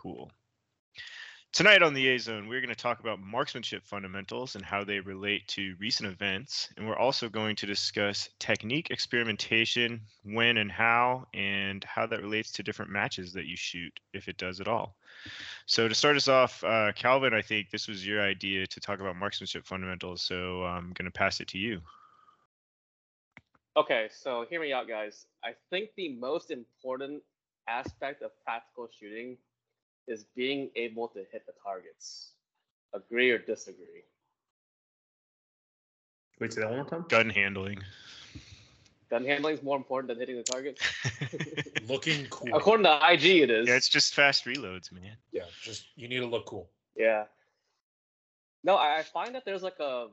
[0.00, 0.30] Cool.
[1.52, 5.00] Tonight on the A Zone, we're going to talk about marksmanship fundamentals and how they
[5.00, 6.70] relate to recent events.
[6.76, 12.50] And we're also going to discuss technique experimentation, when and how, and how that relates
[12.52, 14.94] to different matches that you shoot, if it does at all.
[15.66, 19.00] So, to start us off, uh, Calvin, I think this was your idea to talk
[19.00, 20.22] about marksmanship fundamentals.
[20.22, 21.80] So, I'm going to pass it to you.
[23.76, 25.26] Okay, so hear me out, guys.
[25.44, 27.22] I think the most important
[27.68, 29.36] aspect of practical shooting
[30.10, 32.32] is being able to hit the targets.
[32.92, 34.04] Agree or disagree?
[36.40, 37.04] Wait, say that one more time.
[37.08, 37.78] Gun handling.
[39.10, 40.80] Gun handling is more important than hitting the target.
[41.88, 42.54] Looking cool.
[42.54, 43.68] According to IG, it is.
[43.68, 45.16] Yeah, it's just fast reloads, man.
[45.32, 46.70] Yeah, just you need to look cool.
[46.96, 47.24] Yeah.
[48.64, 50.08] No, I I find that there's like a,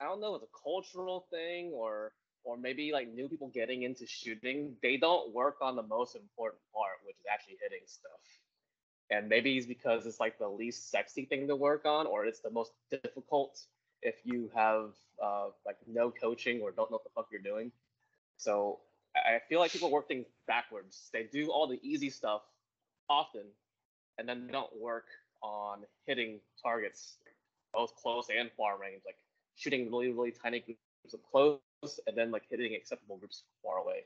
[0.00, 2.12] I don't know, it's a cultural thing or
[2.44, 4.76] or maybe like new people getting into shooting.
[4.82, 8.22] They don't work on the most important part, which is actually hitting stuff.
[9.10, 12.40] And maybe it's because it's like the least sexy thing to work on, or it's
[12.40, 13.60] the most difficult
[14.02, 14.90] if you have
[15.22, 17.70] uh, like no coaching or don't know what the fuck you're doing.
[18.36, 18.80] So
[19.14, 21.08] I feel like people work things backwards.
[21.12, 22.42] They do all the easy stuff
[23.08, 23.44] often,
[24.18, 25.06] and then don't work
[25.42, 27.16] on hitting targets,
[27.72, 29.16] both close and far range, like
[29.54, 31.60] shooting really, really tiny groups of close,
[32.06, 34.04] and then like hitting acceptable groups far away.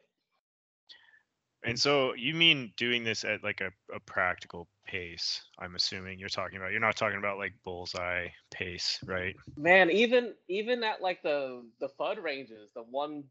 [1.65, 6.31] And so you mean doing this at like a, a practical pace, I'm assuming you're
[6.31, 6.71] talking about.
[6.71, 9.35] You're not talking about like bullseye pace, right?
[9.57, 13.25] Man, even even at like the the Fudd ranges, the one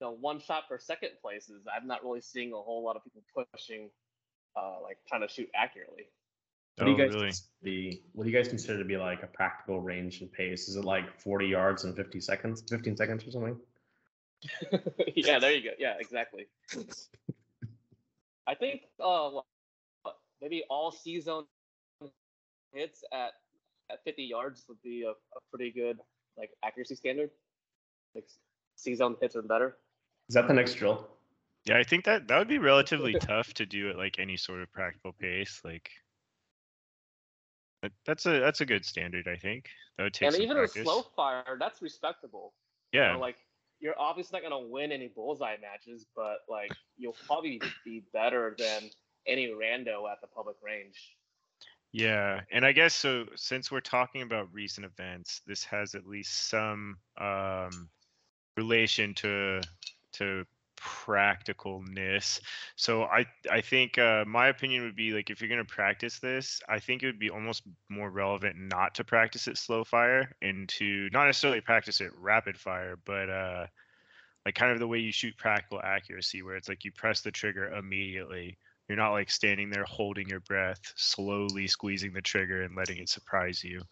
[0.00, 3.22] the one shot per second places, I'm not really seeing a whole lot of people
[3.52, 3.88] pushing,
[4.56, 6.06] uh, like trying to shoot accurately.
[6.78, 7.26] What do you Oh, guys really?
[7.26, 8.02] consider be?
[8.12, 10.68] What do you guys consider to be like a practical range and pace?
[10.68, 13.60] Is it like 40 yards and 50 seconds, 15 seconds or something?
[15.14, 15.70] yeah, there you go.
[15.78, 16.46] Yeah, exactly.
[18.46, 19.30] I think uh
[20.40, 21.44] maybe all C zone
[22.72, 23.32] hits at
[23.90, 25.98] at 50 yards would be a, a pretty good
[26.36, 27.30] like accuracy standard.
[28.14, 28.28] Like
[28.76, 29.76] C zone hits are better.
[30.28, 31.08] Is that the next drill?
[31.64, 34.62] Yeah, I think that that would be relatively tough to do at like any sort
[34.62, 35.60] of practical pace.
[35.64, 35.90] Like
[37.82, 39.68] that- that's a that's a good standard, I think.
[39.96, 40.80] That would take and some even practice.
[40.80, 42.54] a slow fire, that's respectable.
[42.92, 43.36] You yeah, know, like
[43.82, 48.84] you're obviously not gonna win any bullseye matches, but like you'll probably be better than
[49.26, 51.16] any rando at the public range.
[51.90, 53.26] Yeah, and I guess so.
[53.34, 57.90] Since we're talking about recent events, this has at least some um,
[58.56, 59.60] relation to
[60.12, 60.46] to
[60.82, 62.40] practicalness.
[62.76, 66.60] So I I think uh, my opinion would be like if you're gonna practice this,
[66.68, 70.68] I think it would be almost more relevant not to practice it slow fire and
[70.70, 73.66] to not necessarily practice it rapid fire, but uh,
[74.44, 77.30] like kind of the way you shoot practical accuracy, where it's like you press the
[77.30, 78.58] trigger immediately.
[78.88, 83.08] You're not like standing there holding your breath, slowly squeezing the trigger and letting it
[83.08, 83.82] surprise you.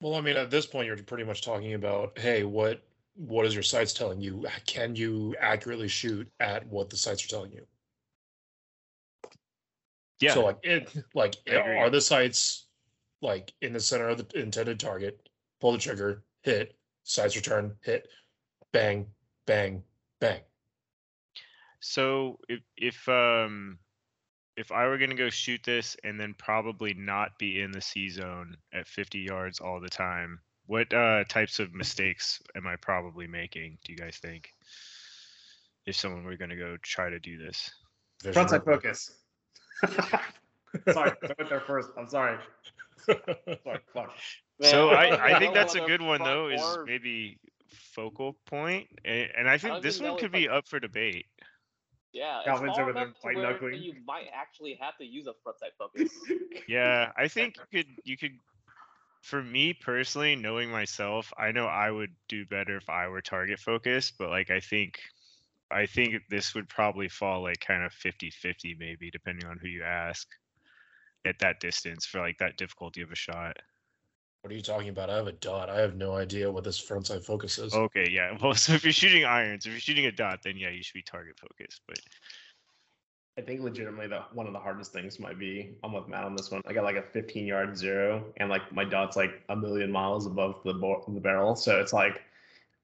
[0.00, 2.82] Well, I mean, at this point, you're pretty much talking about, hey, what
[3.14, 4.46] what is your sights telling you?
[4.66, 7.66] Can you accurately shoot at what the sights are telling you?
[10.20, 10.34] Yeah.
[10.34, 12.66] So like it like are the sights
[13.20, 15.28] like in the center of the intended target?
[15.60, 18.08] Pull the trigger, hit, sights return, hit,
[18.72, 19.06] bang,
[19.46, 19.82] bang,
[20.20, 20.40] bang.
[21.80, 23.78] So if if um
[24.56, 28.08] if I were gonna go shoot this and then probably not be in the C
[28.08, 33.26] zone at 50 yards all the time, what uh, types of mistakes am I probably
[33.26, 33.78] making?
[33.84, 34.50] Do you guys think?
[35.86, 37.70] If someone were gonna go try to do this,
[38.32, 39.10] Front sight focus.
[40.92, 41.90] sorry, I went there first.
[41.98, 42.38] I'm sorry.
[43.04, 43.18] Sorry,
[43.92, 44.12] fuck.
[44.62, 46.48] so I, I think that's a good one though.
[46.48, 47.38] Is or- maybe
[47.94, 50.80] focal point, and, and I think don't this even one could be like- up for
[50.80, 51.26] debate.
[52.14, 53.82] Yeah, it's Calvin's over there white where knuckling.
[53.82, 56.10] you might actually have to use a front sight focus.
[56.68, 58.38] Yeah, I think you could you could
[59.24, 63.58] for me personally, knowing myself, I know I would do better if I were target
[63.58, 65.00] focused, but like I think
[65.70, 69.82] I think this would probably fall like kind of 50-50 maybe depending on who you
[69.82, 70.28] ask
[71.24, 73.56] at that distance for like that difficulty of a shot.
[74.42, 75.08] What are you talking about?
[75.08, 75.70] I have a dot.
[75.70, 77.72] I have no idea what this front sight focus is.
[77.72, 78.36] Okay, yeah.
[78.42, 80.92] Well, so if you're shooting irons, if you're shooting a dot, then yeah, you should
[80.92, 81.98] be target focused, but
[83.36, 86.36] I think legitimately the one of the hardest things might be I'm with Matt on
[86.36, 86.62] this one.
[86.66, 90.26] I got like a 15 yard zero, and like my dot's like a million miles
[90.26, 92.22] above the bo- the barrel, so it's like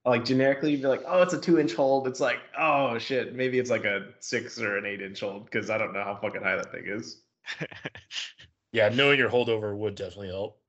[0.05, 2.09] like generically you'd be like, oh, it's a two inch hold.
[2.09, 5.71] It's like, oh shit, maybe it's like a six or an eight inch hold because
[5.71, 7.21] I don't know how fucking high that thing is.
[8.73, 10.61] Yeah, knowing your holdover would definitely help.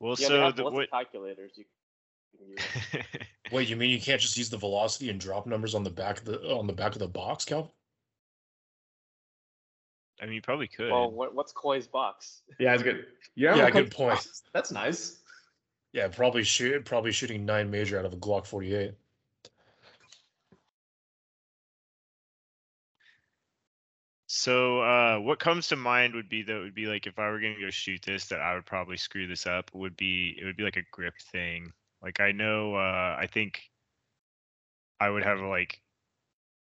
[0.00, 1.52] well, yeah, they so have the, ballistic what calculators.
[1.54, 1.64] You,
[2.48, 3.00] you.
[3.52, 6.18] Wait, you mean you can't just use the velocity and drop numbers on the back
[6.18, 7.70] of the on the back of the box, Calvin?
[10.20, 10.90] I mean, you probably could.
[10.90, 12.42] Well, what, what's Coy's box?
[12.58, 13.04] Yeah, it's good.
[13.34, 14.26] Yeah, Yeah, good point.
[14.52, 15.18] That's nice.
[15.92, 18.94] Yeah, probably shoot probably shooting nine major out of a Glock 48.
[24.26, 27.38] So uh, what comes to mind would be that would be like if I were
[27.38, 29.70] gonna go shoot this, that I would probably screw this up.
[29.74, 31.72] Would be it would be like a grip thing.
[32.04, 33.62] Like I know, uh, I think
[35.00, 35.80] I would have like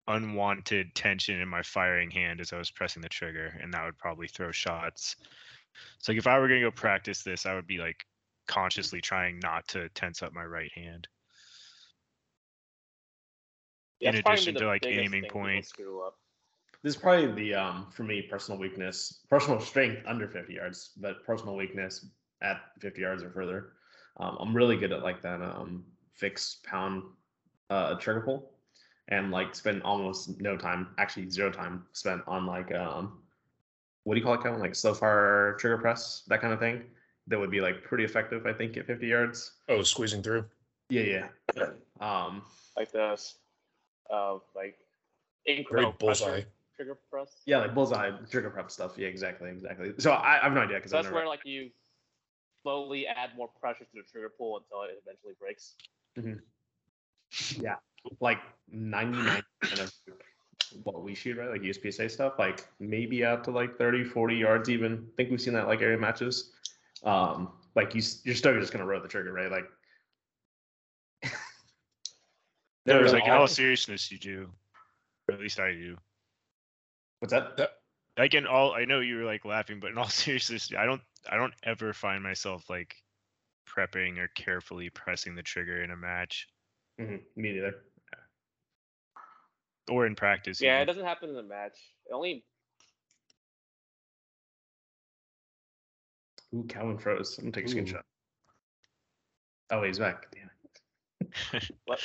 [0.09, 3.99] unwanted tension in my firing hand as I was pressing the trigger, and that would
[3.99, 5.17] probably throw shots.
[5.99, 8.07] So like if I were gonna go practice this, I would be like
[8.49, 11.07] consciously trying not to tense up my right hand.
[14.01, 15.67] Yeah, In addition to, like, aiming point.
[16.83, 21.25] This is probably the um for me personal weakness, personal strength under 50 yards, but
[21.27, 22.07] personal weakness
[22.41, 23.76] at 50 yards or further.
[24.19, 25.85] Um, I'm really good at like that um
[26.15, 27.03] fixed pound
[27.71, 28.51] uh trigger pull,
[29.09, 33.19] and like spend almost no time, actually zero time spent on like um
[34.05, 34.61] what do you call it, Kevin?
[34.61, 36.85] Like slow fire trigger press, that kind of thing.
[37.27, 39.53] That would be like pretty effective, I think, at 50 yards.
[39.69, 40.45] Oh, squeezing through.
[40.91, 41.27] Yeah,
[41.57, 41.67] yeah.
[42.01, 42.43] Um,
[42.77, 43.35] Like this,
[44.09, 44.77] uh, like
[45.47, 46.43] Very incremental pressure bullseye.
[46.77, 47.43] trigger press.
[47.47, 48.93] yeah, like bullseye trigger prep stuff.
[48.97, 49.95] Yeah, exactly, exactly.
[49.99, 51.71] So I, I have no idea because So that's where like you
[52.67, 55.75] slowly add more pressure to the trigger pull until it eventually breaks.
[57.61, 57.77] Yeah.
[58.21, 58.39] Like
[58.75, 59.43] 99%
[59.81, 59.93] of
[60.83, 61.49] what we shoot, right?
[61.51, 65.07] Like USPSA stuff, like maybe out to like 30, 40 yards even.
[65.13, 66.51] I think we've seen that like area matches.
[67.05, 69.51] Um, like you, s- you're still just gonna roll the trigger, right?
[69.51, 69.67] Like
[71.25, 71.31] No,
[72.87, 74.49] There it's are like in all all- seriousness, you do.
[75.29, 75.97] Or at least I do.
[77.21, 77.71] what's that?
[78.19, 81.03] like in all i know you were like laughing but in all seriousness i don't
[81.31, 82.95] i don't ever find myself like
[83.69, 86.47] prepping or carefully pressing the trigger in a match
[87.01, 87.75] Mhm, Me neither.
[89.91, 91.77] or in practice Yeah, it doesn't happen in the match.
[92.07, 92.45] It only
[96.55, 97.37] Ooh, Calvin froze.
[97.39, 97.83] I'm gonna take a Ooh.
[97.83, 98.03] screenshot.
[99.71, 100.27] Oh, he's back.
[100.33, 102.01] Damn what?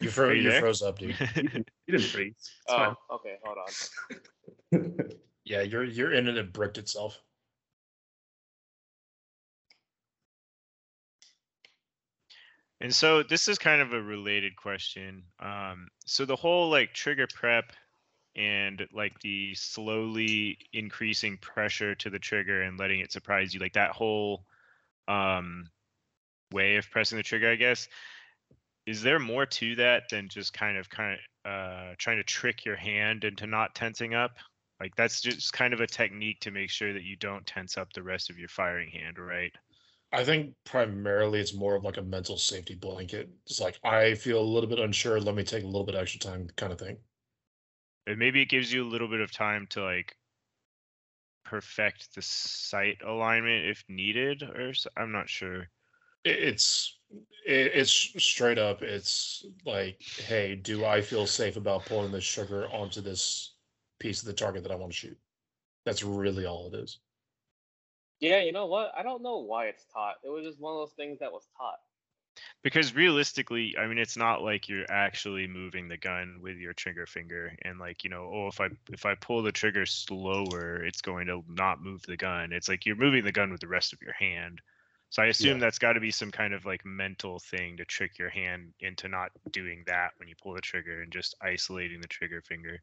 [0.00, 1.16] You, fro- Are you you froze up, dude.
[1.36, 2.34] You didn't, you didn't freeze.
[2.36, 3.58] It's Oh, okay, hold
[4.72, 5.10] on.
[5.44, 7.18] Yeah, you're you're in and it bricked itself.
[12.80, 17.26] And so this is kind of a related question um so the whole like trigger
[17.34, 17.72] prep
[18.36, 23.72] and like the slowly increasing pressure to the trigger and letting it surprise you like
[23.72, 24.44] that whole
[25.08, 25.68] um
[26.52, 27.88] way of pressing the trigger i guess
[28.88, 32.64] is there more to that than just kind of kind of uh trying to trick
[32.64, 34.38] your hand into not tensing up?
[34.80, 37.92] Like that's just kind of a technique to make sure that you don't tense up
[37.92, 39.52] the rest of your firing hand right
[40.12, 43.30] I think primarily it's more of like a mental safety blanket.
[43.46, 45.18] It's like I feel a little bit unsure.
[45.18, 46.98] Let me take a little bit extra time, kind of thing.
[48.08, 50.16] and maybe it gives you a little bit of time to like
[51.44, 55.68] perfect the sight alignment if needed or I'm not sure
[56.24, 56.98] it's
[57.44, 57.90] it's
[58.22, 58.82] straight up.
[58.82, 63.54] It's like, hey, do I feel safe about pulling this sugar onto this
[63.98, 65.18] piece of the target that I want to shoot?
[65.84, 67.00] That's really all it is.
[68.20, 68.92] Yeah, you know what?
[68.96, 70.16] I don't know why it's taught.
[70.24, 71.78] It was just one of those things that was taught.
[72.62, 77.06] because realistically i mean it's not like you're actually moving the gun with your trigger
[77.06, 81.00] finger and like you know oh if i if i pull the trigger slower it's
[81.00, 83.92] going to not move the gun it's like you're moving the gun with the rest
[83.92, 84.60] of your hand
[85.10, 88.18] so i assume that's got to be some kind of like mental thing to trick
[88.18, 92.08] your hand into not doing that when you pull the trigger and just isolating the
[92.08, 92.80] trigger finger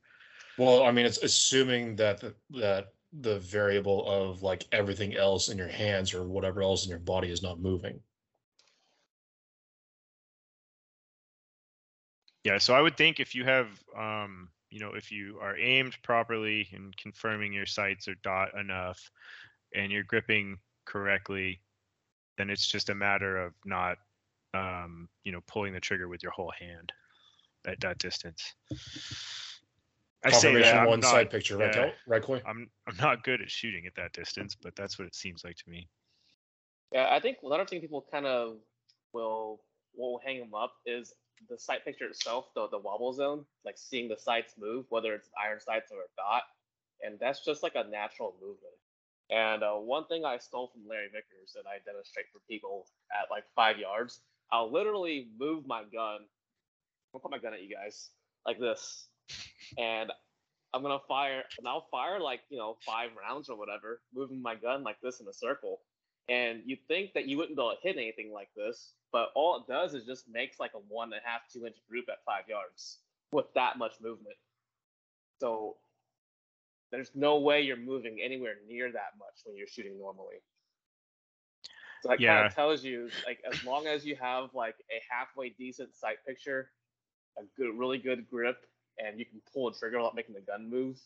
[0.57, 5.57] Well, I mean, it's assuming that the, that the variable of like everything else in
[5.57, 7.99] your hands or whatever else in your body is not moving.
[12.43, 13.67] Yeah, so I would think if you have,
[13.97, 19.09] um, you know, if you are aimed properly and confirming your sights are dot enough,
[19.73, 21.59] and you're gripping correctly,
[22.37, 23.97] then it's just a matter of not,
[24.53, 26.91] um, you know, pulling the trigger with your whole hand
[27.65, 28.53] at that distance.
[30.25, 31.71] I say that Confirmation I'm one not, sight picture, yeah.
[31.71, 32.41] Kel- Right, Coy?
[32.47, 35.55] I'm I'm not good at shooting at that distance, but that's what it seems like
[35.57, 35.87] to me.
[36.91, 38.57] Yeah, I think another thing people kind of
[39.13, 39.61] will
[39.95, 41.13] will hang them up is
[41.49, 45.29] the sight picture itself, the the wobble zone, like seeing the sights move, whether it's
[45.39, 46.43] iron sights or a dot,
[47.03, 48.73] and that's just like a natural movement.
[49.29, 53.29] And uh, one thing I stole from Larry Vickers and I demonstrate for people at
[53.29, 56.21] like five yards, I'll literally move my gun.
[57.13, 58.09] I'll put my gun at you guys
[58.45, 59.07] like this,
[59.77, 60.11] and
[60.73, 64.55] I'm gonna fire, and I'll fire like you know five rounds or whatever, moving my
[64.55, 65.81] gun like this in a circle.
[66.27, 69.57] And you'd think that you wouldn't be able to hit anything like this, but all
[69.57, 72.23] it does is just makes like a one and a half, two inch group at
[72.25, 72.97] five yards
[73.31, 74.35] with that much movement.
[75.39, 75.75] So
[76.91, 80.37] there's no way you're moving anywhere near that much when you're shooting normally.
[82.01, 85.49] So that kind of tells you, like, as long as you have like a halfway
[85.49, 86.71] decent sight picture,
[87.37, 88.57] a good, really good grip,
[88.97, 90.97] and you can pull a trigger without making the gun move,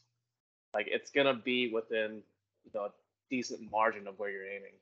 [0.73, 2.21] like it's gonna be within
[2.65, 2.91] you know a
[3.29, 4.73] decent margin of where you're aiming.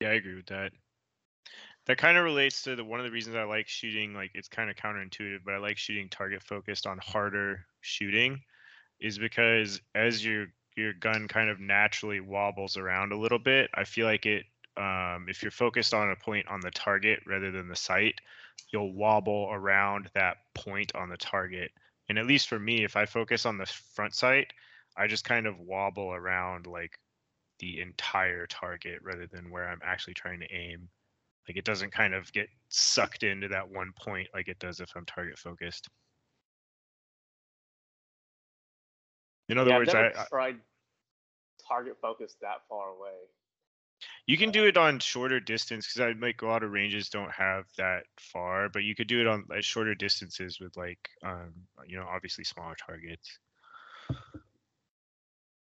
[0.00, 0.72] Yeah, I agree with that.
[1.86, 4.14] That kind of relates to the one of the reasons I like shooting.
[4.14, 8.42] Like it's kind of counterintuitive, but I like shooting target focused on harder shooting,
[9.00, 13.68] is because as your your gun kind of naturally wobbles around a little bit.
[13.74, 14.46] I feel like it.
[14.76, 18.14] Um, if you're focused on a point on the target rather than the sight,
[18.70, 21.70] you'll wobble around that point on the target.
[22.08, 24.52] And at least for me, if I focus on the front sight,
[24.96, 26.98] I just kind of wobble around like
[27.60, 30.88] the entire target rather than where I'm actually trying to aim.
[31.48, 34.92] Like it doesn't kind of get sucked into that one point like it does if
[34.94, 35.88] I'm target focused.
[39.48, 40.56] In other yeah, words, I've never I tried
[41.66, 43.16] target focus that far away.
[44.28, 47.32] You can do it on shorter distance because I like a lot of ranges don't
[47.32, 51.54] have that far, but you could do it on like, shorter distances with like um
[51.86, 53.38] you know obviously smaller targets.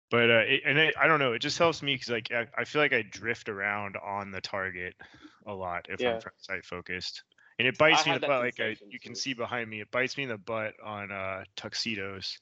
[0.10, 2.48] But uh, it, and it, I don't know, it just helps me because like I,
[2.58, 4.96] I feel like I drift around on the target
[5.46, 6.16] a lot if Yeah.
[6.16, 7.22] I'm front sight focused,
[7.60, 8.42] and it bites me in the butt.
[8.42, 11.44] Like I, you can see behind me, it bites me in the butt on uh,
[11.56, 12.40] tuxedos.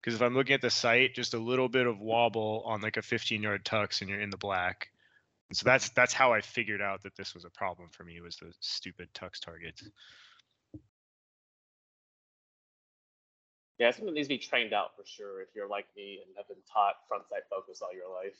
[0.00, 2.96] Because if I'm looking at the sight, just a little bit of wobble on like
[2.96, 4.88] a 15 yard tux, and you're in the black.
[5.50, 8.20] And so that's that's how I figured out that this was a problem for me
[8.20, 9.82] was the stupid tux targets.
[13.78, 16.46] Yeah, something needs to be trained out for sure if you're like me and have
[16.46, 18.36] been taught front sight focus all your life.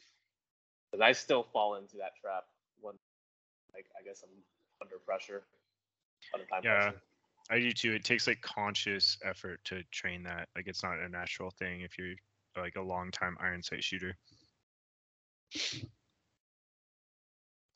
[0.91, 2.45] Because I still fall into that trap
[2.81, 2.95] when,
[3.75, 4.31] like, I guess I'm
[4.83, 5.43] under pressure,
[6.35, 6.85] under time Yeah.
[6.85, 7.01] pressure.
[7.51, 7.93] I do too.
[7.95, 10.49] It takes like conscious effort to train that.
[10.55, 12.15] Like it's not a natural thing if you're
[12.57, 14.17] like a long time iron sight shooter.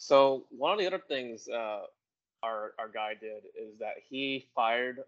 [0.04, 1.84] So one of the other things uh,
[2.42, 4.98] our our guy did is that he fired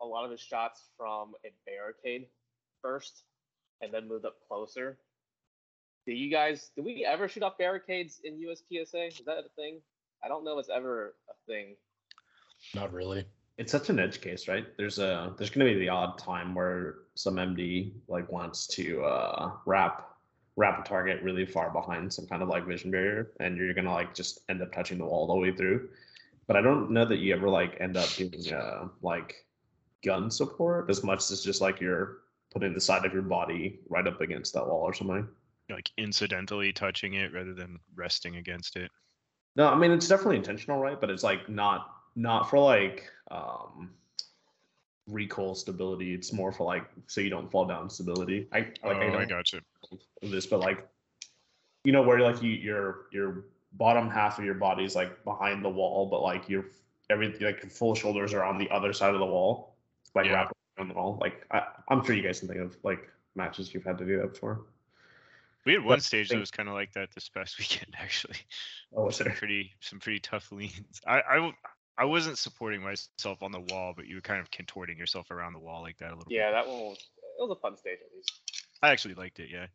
[0.00, 2.28] a lot of his shots from a barricade
[2.80, 3.24] first,
[3.80, 4.96] and then moved up closer.
[6.06, 6.70] Do you guys?
[6.76, 9.08] Do we ever shoot off barricades in USPSA?
[9.08, 9.80] Is that a thing?
[10.24, 11.74] I don't know if it's ever a thing.
[12.76, 13.26] Not really.
[13.58, 14.66] It's such an edge case, right?
[14.76, 19.50] There's a there's gonna be the odd time where some MD like wants to uh
[19.66, 20.13] wrap
[20.56, 23.92] wrap a target really far behind some kind of like vision barrier, and you're gonna
[23.92, 25.88] like just end up touching the wall all the way through.
[26.46, 29.46] But I don't know that you ever like end up doing uh like
[30.04, 32.18] gun support as much as just like you're
[32.52, 35.26] putting the side of your body right up against that wall or something.
[35.70, 38.90] Like incidentally touching it rather than resting against it.
[39.56, 41.00] No, I mean it's definitely intentional, right?
[41.00, 43.90] But it's like not not for like um
[45.06, 46.14] recoil stability.
[46.14, 48.46] It's more for like so you don't fall down stability.
[48.52, 49.60] I like oh, I I don't gotcha.
[50.22, 50.86] Of this, but like
[51.84, 55.64] you know where like you your your bottom half of your body is like behind
[55.64, 56.66] the wall, but like your
[57.10, 59.74] everything like your full shoulders are on the other side of the wall,
[60.14, 60.32] like Yeah.
[60.32, 61.18] wrapped around the wall.
[61.20, 64.18] Like I, I'm sure you guys can think of like matches you've had to do
[64.18, 64.62] that before.
[65.66, 68.36] We had one But stage that was kind of like that this past weekend, actually.
[68.94, 69.34] Oh, was Some there?
[69.34, 71.00] pretty, some pretty tough leans.
[71.06, 71.52] I,
[71.96, 75.52] I wasn't supporting myself on the wall, but you were kind of contorting yourself around
[75.52, 76.52] the wall like that a little Yeah, bit.
[76.54, 76.98] that one was
[77.38, 78.32] it was a fun stage at least.
[78.82, 79.48] I actually liked it.
[79.50, 79.66] Yeah.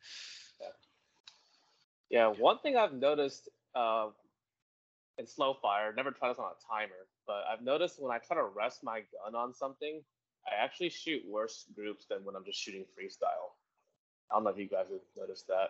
[2.09, 4.07] Yeah, one thing I've noticed uh,
[5.19, 8.37] in slow fire, never tried this on a timer, but I've noticed when I try
[8.37, 10.01] to rest my gun on something,
[10.47, 13.53] I actually shoot worse groups than when I'm just shooting freestyle.
[14.31, 15.69] I don't know if you guys have noticed that.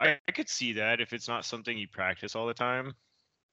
[0.00, 2.94] I, I could see that if it's not something you practice all the time.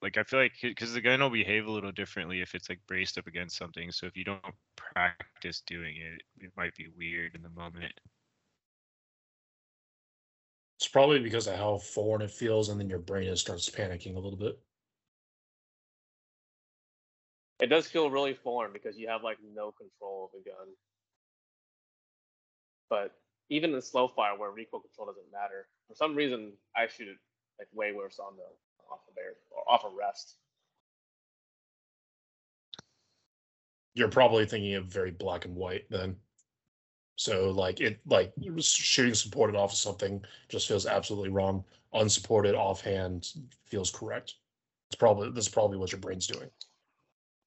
[0.02, 2.80] Like I feel like because the gun will behave a little differently if it's like
[2.88, 3.92] braced up against something.
[3.92, 4.44] So if you don't
[4.76, 7.94] practice doing it, it might be weird in the moment.
[10.78, 14.16] It's probably because of how foreign it feels, and then your brain just starts panicking
[14.16, 14.60] a little bit.
[17.62, 20.68] It does feel really foreign because you have like no control of the gun.
[22.90, 23.14] But
[23.50, 27.18] even in slow fire where recoil control doesn't matter, for some reason I shoot it
[27.58, 28.44] like way worse on the
[28.92, 30.36] off of bear or off a rest.
[33.94, 36.16] You're probably thinking of very black and white then.
[37.16, 41.64] So like it like shooting supported off of something just feels absolutely wrong.
[41.94, 43.30] Unsupported offhand
[43.66, 44.36] feels correct.
[44.90, 46.50] It's probably that's probably what your brain's doing.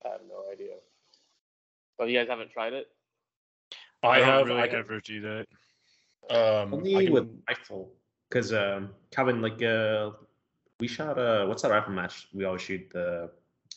[0.04, 0.76] I have no idea.
[1.98, 2.86] But you guys haven't tried it?
[4.02, 5.46] I, don't have really I can, ever do that.
[6.30, 7.92] um I Only can- with rifle,
[8.30, 10.10] because um, Kevin, like uh,
[10.80, 12.28] we shot uh, what's that rifle match?
[12.32, 13.30] We always shoot the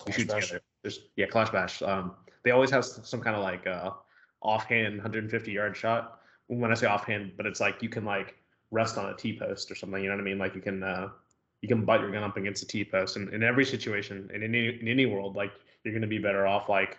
[0.05, 0.47] we Clash shoot Bash.
[0.47, 0.63] together.
[0.83, 1.81] There's yeah, Clash Bash.
[1.81, 3.91] Um, they always have some kind of like uh,
[4.41, 6.19] offhand 150 yard shot.
[6.47, 8.35] When I say offhand, but it's like you can like
[8.71, 10.01] rest on a T post or something.
[10.03, 10.37] You know what I mean?
[10.37, 11.09] Like you can uh,
[11.61, 14.43] you can butt your gun up against a T post, and in every situation, in
[14.43, 15.51] any in any world, like
[15.83, 16.97] you're going to be better off like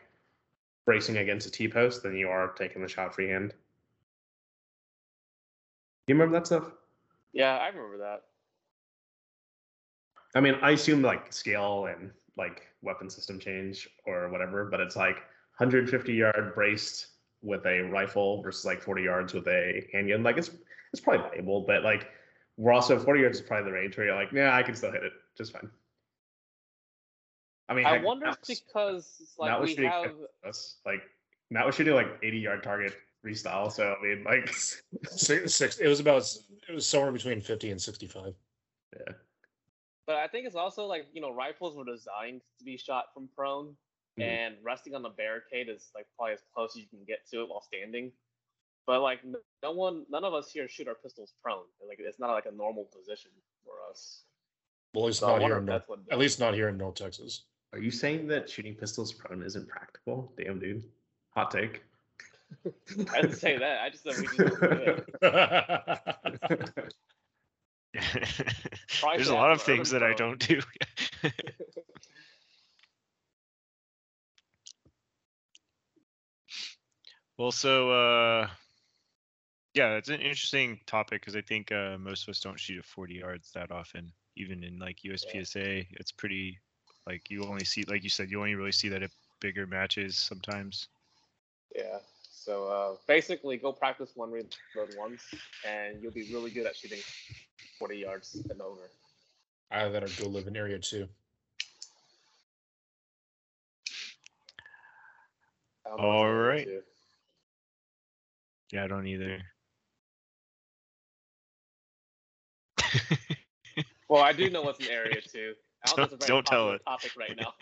[0.84, 3.54] bracing against a T post than you are taking the shot freehand.
[6.08, 6.72] You remember that stuff?
[7.32, 8.22] Yeah, I remember that.
[10.34, 14.96] I mean, I assume like scale and like weapon system change or whatever, but it's
[14.96, 15.16] like
[15.58, 17.08] 150 yard braced
[17.42, 20.22] with a rifle versus like 40 yards with a handgun.
[20.22, 20.50] Like it's
[20.92, 22.08] it's probably valuable, but like
[22.56, 24.92] we're also 40 yards is probably the range where you're like, yeah, I can still
[24.92, 25.70] hit it just fine.
[27.68, 30.14] I mean, I heck, wonder if was- because Matt like was we shooting have
[30.46, 31.02] us like
[31.50, 33.70] Matt was shooting like 80 yard target freestyle.
[33.70, 34.52] So I mean, like,
[35.04, 36.22] Six, six, it was about
[36.68, 38.34] it was somewhere between 50 and 65.
[38.94, 39.12] yeah,
[40.06, 43.28] But I think it's also like you know rifles were designed to be shot from
[43.36, 43.76] prone,
[44.18, 44.22] Mhm.
[44.24, 47.42] and resting on the barricade is like probably as close as you can get to
[47.42, 48.12] it while standing.
[48.86, 49.20] But like
[49.62, 51.64] no one, none of us here shoot our pistols prone.
[51.86, 53.30] Like it's not like a normal position
[53.64, 54.24] for us.
[54.92, 56.00] Well, at least So not here in North, what.
[56.10, 57.44] at least not here in North Texas.
[57.72, 60.30] are you saying that shooting pistols prone isn't practical?
[60.36, 60.84] Damn, dude,
[61.30, 61.82] hot take.
[63.14, 63.80] I didn't say that.
[63.80, 66.94] I just said we just do it.
[69.14, 70.60] There's a lot of things that I don't do.
[77.38, 78.48] well, so uh,
[79.74, 82.84] yeah, it's an interesting topic because I think uh, most of us don't shoot at
[82.84, 84.12] 40 yards that often.
[84.36, 86.58] Even in like USPSA, it's pretty
[87.06, 90.16] like you only see, like you said, you only really see that at bigger matches
[90.16, 90.88] sometimes.
[91.74, 91.98] Yeah.
[92.32, 95.22] So uh, basically, go practice one reload once,
[95.66, 96.98] and you'll be really good at shooting
[97.78, 98.90] 40 yards and over.
[99.70, 101.08] Either that or go live in area two.
[105.86, 106.66] I don't know what's in there, Alright.
[106.66, 106.82] too.
[108.72, 109.38] Yeah, I don't either.
[114.12, 115.54] Well, I do know what's in area two.
[115.82, 116.84] I don't, think it's a Don't tell it.
[116.84, 117.54] Topic right now.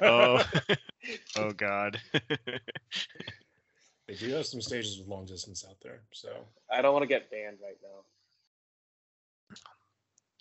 [0.02, 0.42] oh,
[1.36, 2.00] oh God.
[4.08, 6.30] They do have some stages with long distance out there, so
[6.68, 8.00] I don't want to get banned right now.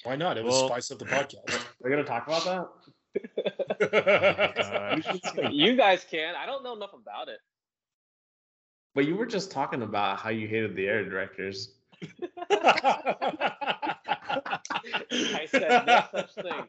[0.03, 0.37] Why not?
[0.37, 1.65] It would Well- spice up the podcast.
[1.81, 2.67] We're gonna talk about that.
[3.81, 4.97] Oh
[5.37, 5.47] God.
[5.53, 6.35] you guys can.
[6.35, 7.39] I don't know enough about it.
[8.93, 11.73] But you were just talking about how you hated the air directors.
[12.51, 12.97] I
[15.47, 16.67] said no such thing.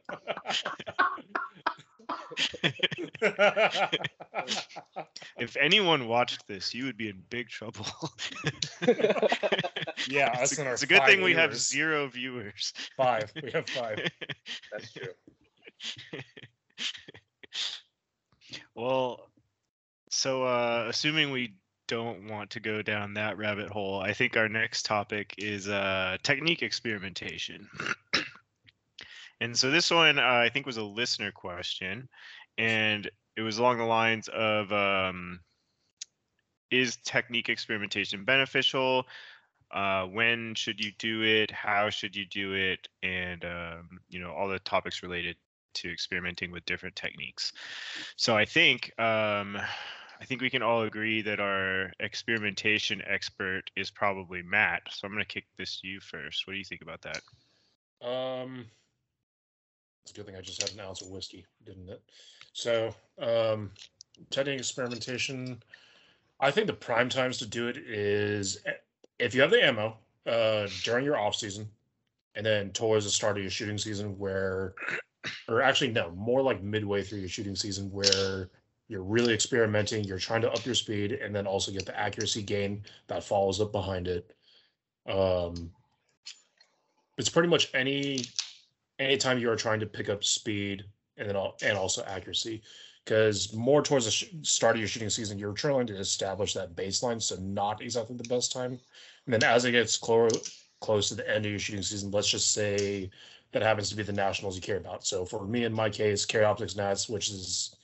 [5.39, 7.87] if anyone watched this, you would be in big trouble.
[10.09, 12.73] yeah, it's us a, and our it's a good five thing we have zero viewers.
[12.97, 13.33] Five.
[13.43, 13.99] We have five.
[14.73, 16.21] That's true.
[18.75, 19.31] well,
[20.11, 21.55] so uh, assuming we
[21.87, 26.17] don't want to go down that rabbit hole, I think our next topic is uh,
[26.23, 27.69] technique experimentation.
[29.41, 32.09] And so this one uh, I think was a listener question,
[32.59, 35.41] and it was along the lines of um,
[36.71, 39.07] is technique experimentation beneficial?
[39.71, 41.51] Uh, when should you do it?
[41.51, 42.89] How should you do it?
[43.03, 45.37] And um, you know all the topics related
[45.73, 47.53] to experimenting with different techniques.
[48.17, 49.57] So I think um,
[50.21, 54.83] I think we can all agree that our experimentation expert is probably Matt.
[54.91, 56.47] So I'm going to kick this to you first.
[56.47, 58.07] What do you think about that?
[58.07, 58.67] Um,
[60.03, 62.03] it's a good thing I just had an ounce of whiskey, didn't it?
[62.53, 63.71] So, um,
[64.37, 65.63] experimentation.
[66.41, 68.73] I think the prime times to do it is eh,
[69.19, 71.69] if you have the ammo uh, during your off season,
[72.35, 74.75] and then towards the start of your shooting season, where,
[75.49, 78.49] or actually no, more like midway through your shooting season, where
[78.89, 82.43] you're really experimenting, you're trying to up your speed, and then also get the accuracy
[82.43, 84.35] gain that follows up behind it.
[85.09, 85.71] Um,
[87.19, 88.25] it's pretty much any
[89.01, 90.85] anytime you are trying to pick up speed
[91.17, 92.63] and then al- and also accuracy
[93.05, 96.77] because more towards the sh- start of your shooting season you're trying to establish that
[96.77, 98.79] baseline so not exactly the best time.
[99.25, 102.31] And then as it gets close close to the end of your shooting season let's
[102.31, 103.11] just say
[103.53, 105.07] that happens to be the nationals you care about.
[105.07, 107.77] So for me in my case carry optics nats which is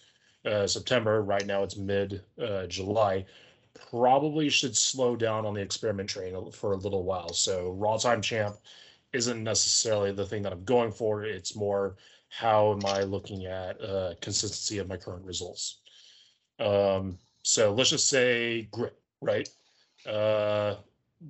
[0.45, 3.25] uh, september right now it's mid uh, july
[3.91, 7.33] probably should slow down on the experiment train for a little while.
[7.33, 8.57] So raw time champ
[9.17, 11.25] isn't necessarily the thing that I'm going for.
[11.25, 11.97] It's more
[12.29, 15.81] how am I looking at uh, consistency of my current results.
[16.59, 19.49] Um, so let's just say grip, right?
[20.07, 20.77] Uh,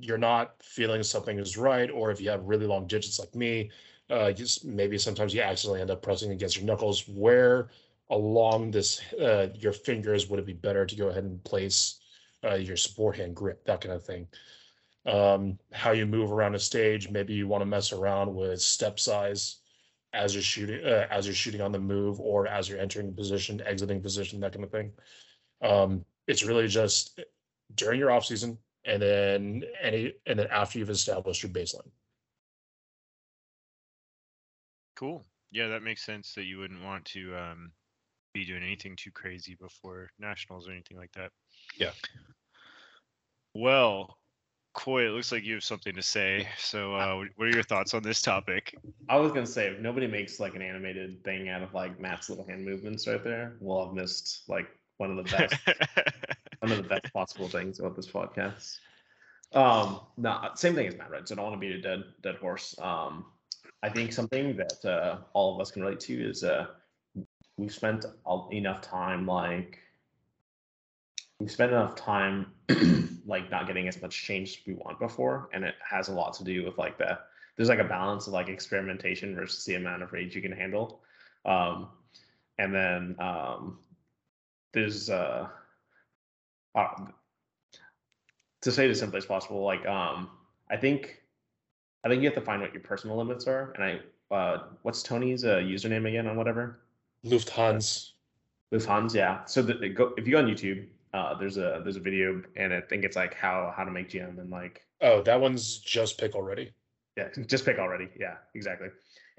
[0.01, 3.71] you're not feeling something is right, or if you have really long digits like me,
[4.11, 7.07] uh, just maybe sometimes you accidentally end up pressing against your knuckles.
[7.09, 7.71] Where
[8.11, 12.01] along this uh, your fingers would it be better to go ahead and place
[12.45, 14.27] uh, your support hand grip, that kind of thing.
[15.07, 18.99] Um, how you move around a stage, maybe you want to mess around with step
[18.99, 19.61] size
[20.13, 23.63] as you're shooting, uh, as you're shooting on the move, or as you're entering position,
[23.65, 24.93] exiting position, that kind of thing.
[25.63, 27.21] Um, it's really just
[27.77, 31.89] during your off season, and then any, and then after you've established your baseline.
[34.97, 35.25] Cool.
[35.53, 37.71] Yeah, that makes sense that you wouldn't want to um,
[38.35, 41.31] be doing anything too crazy before nationals or anything like that.
[41.77, 41.93] Yeah.
[43.55, 44.19] Well,
[44.77, 46.47] Coy, it looks like you have something to say.
[46.59, 48.77] So, uh, what- are your thoughts on this topic?
[49.09, 52.29] I was gonna say if nobody makes like an animated thing out of like Matt's
[52.29, 55.55] little hand movements right there, we'll have missed like one of the best
[56.61, 58.79] one of the best possible things about this podcast.
[59.53, 61.27] Um, no, same thing as Matt Red.
[61.27, 62.79] So I don't want to be a dead dead horse.
[62.79, 63.27] Um,
[63.83, 66.67] I think something that uh, all of us can relate to is uh,
[67.57, 68.05] we've spent
[68.53, 69.79] enough time like
[71.39, 72.47] we've spent enough time
[73.27, 76.35] like not getting as much change as we want before, and it has a lot
[76.35, 77.19] to do with like the
[77.57, 81.01] there's like a balance of like experimentation versus the amount of rage you can handle.
[81.45, 81.89] Um,
[82.59, 83.79] and then um,
[84.73, 85.49] there's uh,
[86.75, 86.89] uh,
[88.63, 90.31] to say it as simply as possible, like um,
[90.71, 91.23] I think
[92.05, 93.73] I think you have to find what your personal limits are.
[93.75, 96.81] And I uh, what's Tony's uh, username again on whatever?
[97.25, 98.11] Lufthansa.
[98.73, 99.45] Lufthansa, yeah.
[99.45, 102.43] So the, the go if you go on YouTube, uh, there's a there's a video
[102.57, 105.79] and I think it's like how how to make GM and like Oh, that one's
[105.79, 106.73] just pick already.
[107.17, 108.09] yeah, just pick already.
[108.19, 108.89] Yeah, exactly.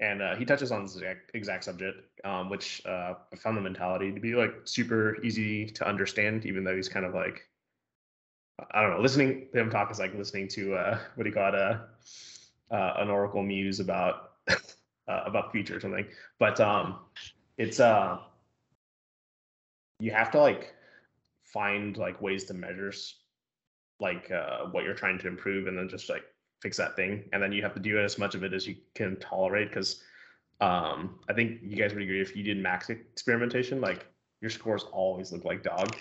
[0.00, 3.60] And uh, he touches on this exact, exact subject, um, which uh, I found the
[3.60, 7.42] mentality to be like super easy to understand, even though he's kind of like,
[8.72, 11.54] I don't know, listening to him talk is like listening to uh, what he got
[11.56, 11.78] uh,
[12.70, 16.06] uh, an Oracle muse about uh, about future or something.
[16.38, 17.00] But um,
[17.56, 18.18] it's uh,
[19.98, 20.74] you have to like
[21.52, 22.92] find like ways to measure
[24.00, 26.24] like uh, what you're trying to improve, and then just like
[26.62, 27.24] fix that thing.
[27.32, 30.02] And then you have to do as much of it as you can tolerate because
[30.60, 34.08] um i think you guys would agree if you did max experimentation like
[34.40, 35.96] your scores always look like dog.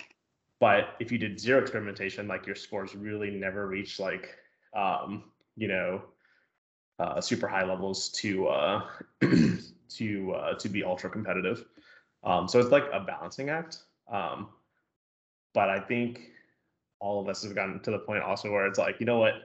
[0.60, 4.36] But if you did zero experimentation like your scores really never reach like
[4.76, 6.02] um you know
[7.00, 8.86] uh super high levels to uh
[9.90, 11.66] to uh to be ultra competitive.
[12.24, 13.84] Um so it's like a balancing act.
[14.12, 14.50] Um
[15.58, 16.12] but i think
[17.00, 19.36] all of us have gotten to the point also where it's like you know what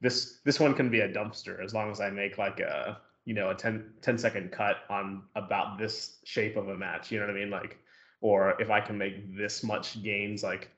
[0.00, 3.34] this this one can be a dumpster as long as I make like a you
[3.34, 7.10] know a 10, 10 second cut on about this shape of a match.
[7.12, 7.50] You know what I mean?
[7.50, 7.78] Like,
[8.20, 10.70] or if I can make this much gains like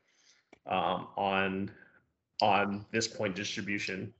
[0.66, 1.70] um, on
[2.40, 4.12] on this point distribution,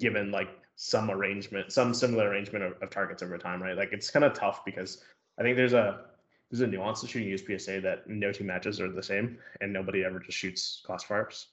[0.00, 3.76] given like some arrangement, some similar arrangement of, of targets over time, right?
[3.76, 5.02] Like it's kind of tough because
[5.38, 6.04] I think there's a
[6.50, 10.04] there's a nuance to shooting USPSA that no two matches are the same, and nobody
[10.04, 11.48] ever just shoots classifiers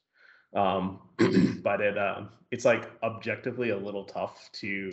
[0.55, 0.99] um
[1.63, 4.91] but it um it's like objectively a little tough to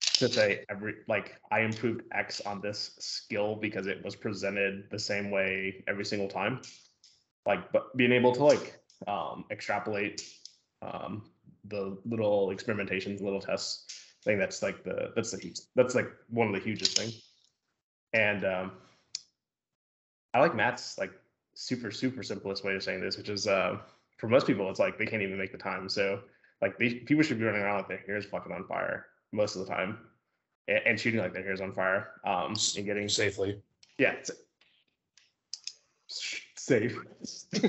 [0.00, 4.98] to say every like i improved x on this skill because it was presented the
[4.98, 6.60] same way every single time
[7.46, 10.22] like but being able to like um extrapolate
[10.82, 11.30] um
[11.64, 13.86] the little experimentations little tests
[14.22, 17.22] i think that's like the that's the that's like one of the hugest things.
[18.12, 18.72] and um
[20.34, 21.12] i like matt's like
[21.54, 23.78] super super simplest way of saying this which is uh
[24.20, 25.88] for most people, it's like they can't even make the time.
[25.88, 26.20] So
[26.60, 29.66] like they, people should be running around with their hair's fucking on fire most of
[29.66, 29.98] the time,
[30.68, 32.08] and, and shooting like their hair's on fire.
[32.24, 33.60] Um, and getting Safely.
[33.98, 34.30] yeah, it's,
[36.56, 36.94] safe.
[37.52, 37.62] but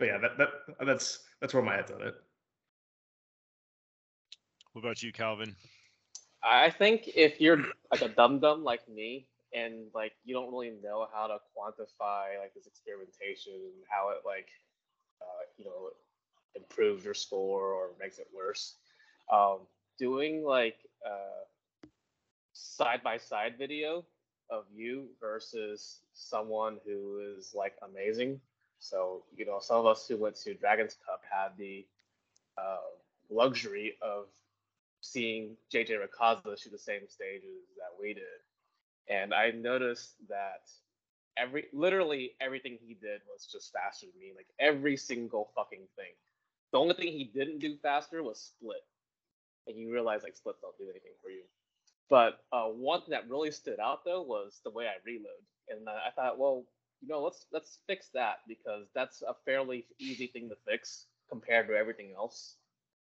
[0.00, 0.48] yeah, that, that
[0.84, 2.14] that's that's where my head's on it.
[4.72, 5.56] What about you, Calvin?
[6.42, 10.72] I think if you're like a dum dum like me, and like you don't really
[10.82, 14.48] know how to quantify like this experimentation and how it like
[15.20, 15.90] uh, you know
[16.56, 18.76] improves your score or makes it worse,
[19.32, 19.60] um,
[19.98, 20.76] doing like
[22.52, 24.04] side by side video
[24.50, 28.40] of you versus someone who is like amazing.
[28.78, 31.86] So you know, some of us who went to Dragons Cup had the
[32.58, 32.78] uh,
[33.30, 34.26] luxury of
[35.00, 38.24] seeing JJ Racaza shoot the same stages that we did.
[39.08, 40.68] And I noticed that
[41.36, 44.32] every literally everything he did was just faster than me.
[44.36, 46.12] Like every single fucking thing.
[46.72, 48.84] The only thing he didn't do faster was split.
[49.66, 51.42] And you realize like splits don't do anything for you.
[52.08, 55.42] But uh, one thing that really stood out though was the way I reload.
[55.68, 56.64] And I thought, well,
[57.00, 61.68] you know, let's let's fix that because that's a fairly easy thing to fix compared
[61.68, 62.56] to everything else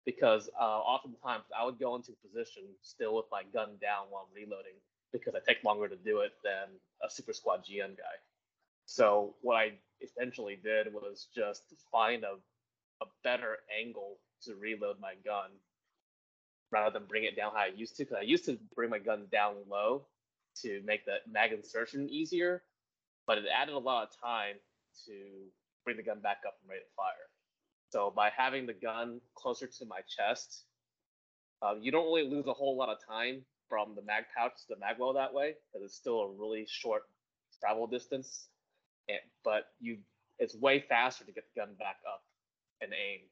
[0.06, 4.36] because uh, oftentimes I would go into position still with my gun down while I'm
[4.36, 4.78] reloading
[5.12, 6.70] because I take longer to do it than
[7.04, 8.16] a super squad GM guy.
[8.86, 12.36] So what I essentially did was just find a
[13.02, 15.50] a better angle to reload my gun
[16.72, 18.04] rather than bring it down how I used to.
[18.04, 20.06] Because I used to bring my gun down low
[20.62, 22.64] to make the mag insertion easier,
[23.28, 24.56] but it added a lot of time
[25.06, 25.14] to
[25.84, 27.28] bring the gun back up and ready to fire.
[27.96, 30.66] So by having the gun closer to my chest,
[31.62, 34.74] uh, you don't really lose a whole lot of time from the mag pouch to
[34.74, 37.04] the mag well that way because it's still a really short
[37.58, 38.50] travel distance.
[39.08, 40.00] And, but you,
[40.40, 42.22] it's way faster to get the gun back up
[42.82, 43.32] and aimed.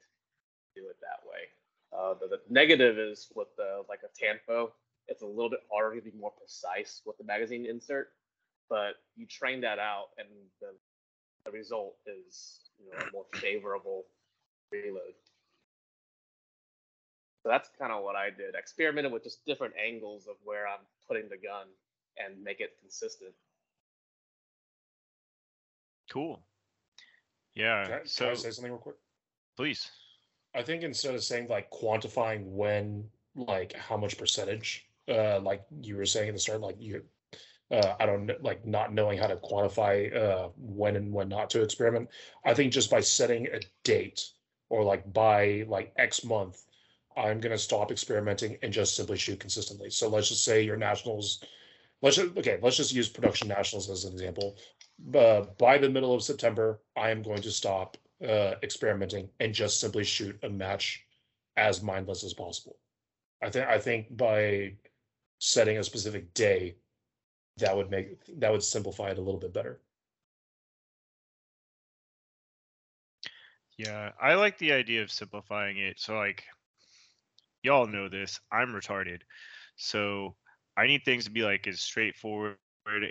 [0.77, 1.43] Do it that way.
[1.91, 4.69] Uh, the, the, negative is with the like a Tanfo,
[5.09, 8.13] it's a little bit harder to be more precise with the magazine insert,
[8.69, 10.29] but you train that out, and
[10.61, 10.69] the
[11.45, 14.05] the result is you know more favorable
[14.81, 15.13] reload.
[17.43, 18.55] So that's kind of what I did.
[18.55, 21.67] Experimented with just different angles of where I'm putting the gun
[22.17, 23.33] and make it consistent.
[26.11, 26.41] Cool.
[27.55, 27.83] Yeah.
[27.83, 28.95] Can I, so can I say something real quick?
[29.55, 29.89] please.
[30.55, 33.05] I think instead of saying like quantifying when,
[33.35, 37.03] like how much percentage, uh, like you were saying at the start, like you,
[37.71, 41.63] uh, I don't like not knowing how to quantify uh, when and when not to
[41.63, 42.09] experiment.
[42.45, 44.21] I think just by setting a date
[44.69, 46.63] or like by like X month,
[47.15, 49.89] I'm gonna stop experimenting and just simply shoot consistently.
[49.89, 51.43] So let's just say your nationals,
[52.01, 54.57] let's just, okay, let's just use production nationals as an example.
[55.13, 57.97] Uh, by the middle of September, I am going to stop
[58.27, 61.05] uh, experimenting and just simply shoot a match
[61.57, 62.77] as mindless as possible.
[63.41, 64.75] I think I think by
[65.39, 66.75] setting a specific day,
[67.57, 69.81] that would make that would simplify it a little bit better.
[73.77, 75.99] Yeah, I like the idea of simplifying it.
[75.99, 76.43] So like
[77.63, 79.21] y'all know this, I'm retarded.
[79.77, 80.35] So
[80.77, 82.57] I need things to be like as straightforward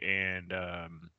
[0.02, 1.10] and um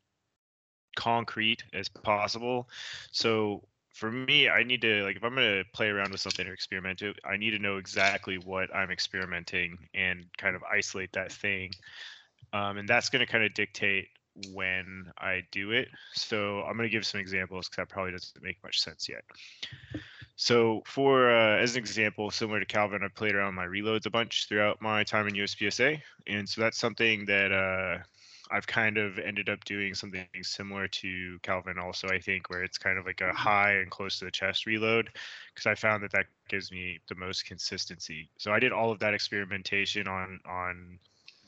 [0.95, 2.69] concrete as possible.
[3.11, 6.53] So for me, I need to like if I'm gonna play around with something or
[6.53, 11.31] experiment it, I need to know exactly what I'm experimenting and kind of isolate that
[11.31, 11.71] thing.
[12.53, 14.07] Um, and that's gonna kind of dictate
[14.51, 15.89] when I do it.
[16.13, 19.23] So I'm gonna give some examples because that probably doesn't make much sense yet.
[20.35, 24.09] So for uh, as an example, similar to Calvin, I've played around my reloads a
[24.09, 28.03] bunch throughout my time in USPSA, and so that's something that uh,
[28.51, 32.77] I've kind of ended up doing something similar to Calvin also, I think, where it's
[32.77, 35.09] kind of like a high and close to the chest reload,
[35.53, 38.29] because I found that that gives me the most consistency.
[38.37, 40.99] So I did all of that experimentation on on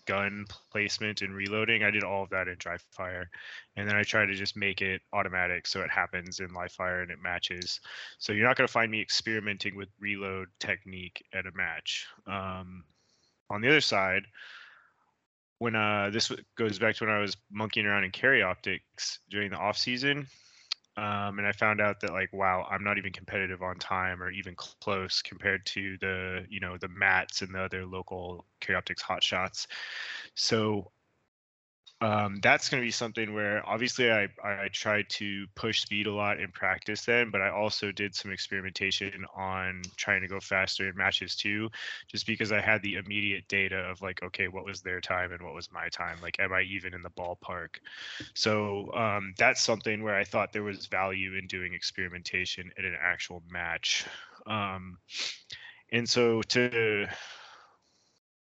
[0.06, 1.84] gun placement and reloading.
[1.84, 3.30] I did all of that in dry fire,
[3.76, 7.02] and then I try to just make it automatic so it happens in live fire
[7.02, 7.80] and it matches.
[8.18, 12.08] So you're not going to find me experimenting with reload technique at a match.
[12.28, 12.84] Um,
[13.50, 14.26] on the other side,
[15.60, 19.52] when uh this goes back to when I was monkeying around in carry optics during
[19.52, 20.28] the off season,
[20.98, 24.32] um, and I found out that like wow, I'm not even competitive on time or
[24.32, 29.02] even close compared to the you know the mats and the other local carry optics
[29.02, 29.68] hot shots.
[30.36, 30.92] So
[32.02, 36.14] um, that's going to be something where obviously I, I tried to push speed a
[36.14, 40.90] lot in practice then, but I also did some experimentation on trying to go faster
[40.90, 41.70] in matches too,
[42.08, 45.42] just because I had the immediate data of like, okay, what was their time and
[45.42, 46.18] what was my time?
[46.22, 47.78] Like, am I even in the ballpark?
[48.34, 52.98] So um, that's something where I thought there was value in doing experimentation in an
[53.02, 54.06] actual match.
[54.46, 54.98] Um,
[55.94, 57.08] and so to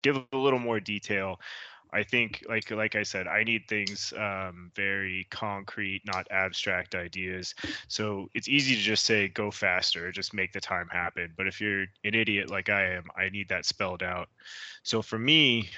[0.03, 1.39] give a little more detail,
[1.91, 7.56] I think like like I said, I need things um, very concrete, not abstract ideas.
[7.88, 11.34] So it's easy to just say go faster, just make the time happen.
[11.36, 14.30] But if you're an idiot like I am, I need that spelled out.
[14.84, 15.69] So for me,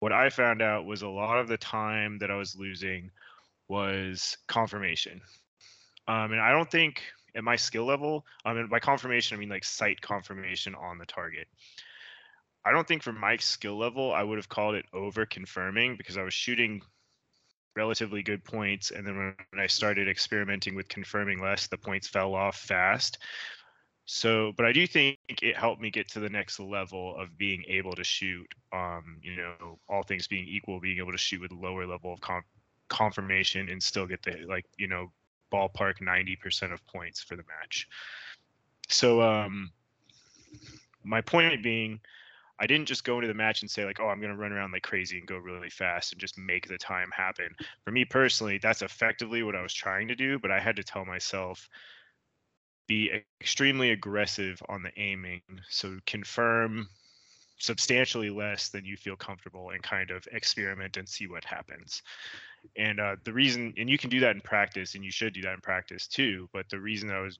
[0.00, 3.10] what I found out was a lot of the time that I was losing
[3.68, 5.20] was confirmation.
[6.08, 7.02] Um, and I don't think
[7.36, 11.06] at my skill level, I mean by confirmation I mean like sight confirmation on the
[11.06, 11.46] target.
[12.64, 16.16] I don't think for my skill level I would have called it over confirming because
[16.16, 16.82] I was shooting
[17.76, 22.34] relatively good points and then when I started experimenting with confirming less the points fell
[22.34, 23.18] off fast.
[24.04, 27.64] So, but I do think it helped me get to the next level of being
[27.68, 31.52] able to shoot um, you know, all things being equal, being able to shoot with
[31.52, 32.42] lower level of com-
[32.88, 35.12] confirmation and still get the like, you know,
[35.52, 37.88] ballpark 90% of points for the match.
[38.88, 39.70] So, um
[41.02, 42.00] my point being
[42.60, 44.72] I didn't just go into the match and say like, oh, I'm gonna run around
[44.72, 47.54] like crazy and go really fast and just make the time happen.
[47.84, 50.84] For me personally, that's effectively what I was trying to do, but I had to
[50.84, 51.68] tell myself
[52.86, 55.42] be extremely aggressive on the aiming.
[55.68, 56.88] So confirm
[57.58, 62.02] substantially less than you feel comfortable and kind of experiment and see what happens.
[62.76, 65.42] And uh, the reason, and you can do that in practice, and you should do
[65.42, 66.48] that in practice too.
[66.52, 67.38] But the reason I was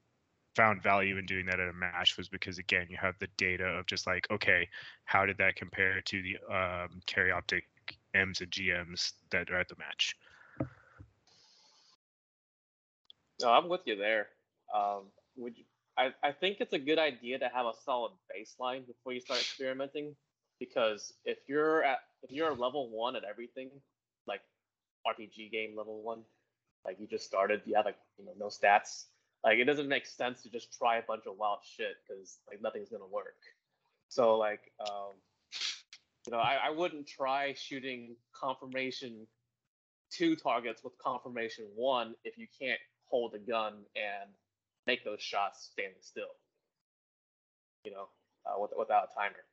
[0.54, 3.64] found value in doing that at a match was because again, you have the data
[3.64, 4.68] of just like, okay,
[5.04, 7.00] how did that compare to the um,
[8.14, 10.16] M's and GMs that are at the match?
[13.40, 14.28] No, I'm with you there.
[14.74, 15.04] Um,
[15.36, 15.64] would you,
[15.96, 19.40] I, I think it's a good idea to have a solid baseline before you start
[19.40, 20.14] experimenting,
[20.58, 23.70] because if you're at if you're level one at everything,
[24.26, 24.40] like
[25.06, 26.22] RPG game level one,
[26.84, 29.04] like you just started, you have like you know no stats.
[29.42, 32.60] Like it doesn't make sense to just try a bunch of wild shit because like
[32.62, 33.38] nothing's gonna work.
[34.08, 35.14] So like um,
[36.26, 39.26] you know I, I wouldn't try shooting confirmation
[40.10, 44.30] two targets with confirmation one if you can't hold a gun and
[44.86, 46.34] make those shots standing still.
[47.84, 48.08] You know,
[48.44, 49.44] uh, with, without a timer.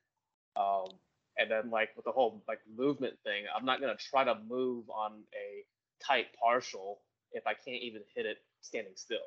[0.58, 0.98] Um,
[1.38, 4.90] and then like with the whole like movement thing, I'm not gonna try to move
[4.90, 5.64] on a
[6.06, 7.00] tight partial
[7.32, 9.20] if I can't even hit it standing still.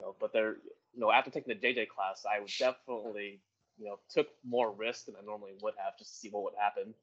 [0.00, 0.56] You know, but there,
[0.94, 3.40] you know, after taking the JJ class, I definitely,
[3.78, 6.54] you know, took more risk than I normally would have just to see what would
[6.58, 6.94] happen.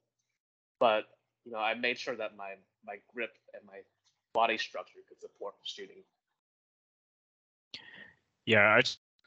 [0.80, 1.04] But
[1.44, 2.54] you know, I made sure that my
[2.84, 3.78] my grip and my
[4.32, 6.02] body structure could support shooting.
[8.46, 8.82] Yeah, I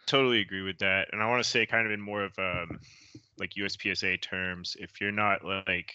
[0.06, 2.80] totally agree with that, and I want to say kind of in more of um,
[3.39, 5.93] like USPSA terms, if you're not like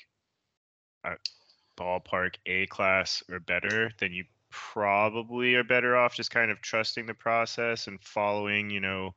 [1.05, 1.13] a
[1.79, 7.07] ballpark A class or better, then you probably are better off just kind of trusting
[7.07, 9.15] the process and following, you know,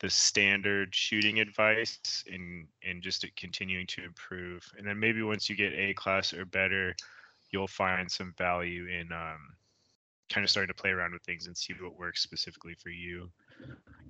[0.00, 4.68] the standard shooting advice and and just continuing to improve.
[4.76, 6.94] And then maybe once you get A class or better,
[7.50, 9.56] you'll find some value in um,
[10.28, 13.30] kind of starting to play around with things and see what works specifically for you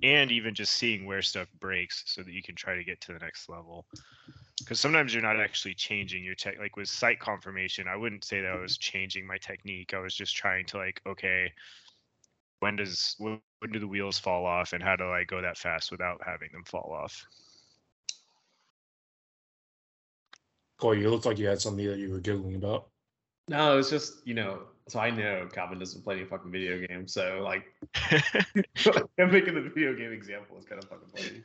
[0.03, 3.13] and even just seeing where stuff breaks so that you can try to get to
[3.13, 3.85] the next level
[4.59, 8.41] because sometimes you're not actually changing your tech like with sight confirmation i wouldn't say
[8.41, 8.63] that i mm-hmm.
[8.63, 11.51] was changing my technique i was just trying to like okay
[12.59, 15.57] when does when, when do the wheels fall off and how do i go that
[15.57, 17.25] fast without having them fall off
[20.77, 22.89] Corey, you looked like you had something that you were giggling about.
[23.47, 24.61] No, it's just you know.
[24.87, 27.11] So I know Calvin doesn't play any fucking video games.
[27.11, 27.65] So like,
[29.19, 31.43] I'm making the video game example is kind of fucking funny.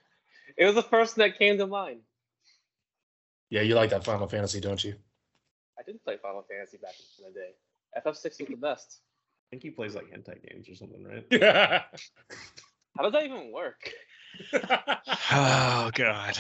[0.57, 2.01] It was the first that came to mind.
[3.53, 4.95] Yeah, you like that Final Fantasy, don't you?
[5.79, 7.51] I did play Final Fantasy back in the day.
[8.03, 9.01] FF6 was the best.
[9.03, 11.27] I think he plays like hentai games or something, right?
[11.31, 11.83] Yeah.
[12.97, 13.91] How does that even work?
[15.33, 16.39] oh god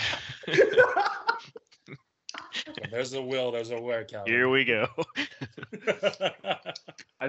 [2.90, 4.32] there's a will, there's a where, Calvin.
[4.32, 4.86] here we go
[5.88, 6.50] I,
[7.20, 7.28] I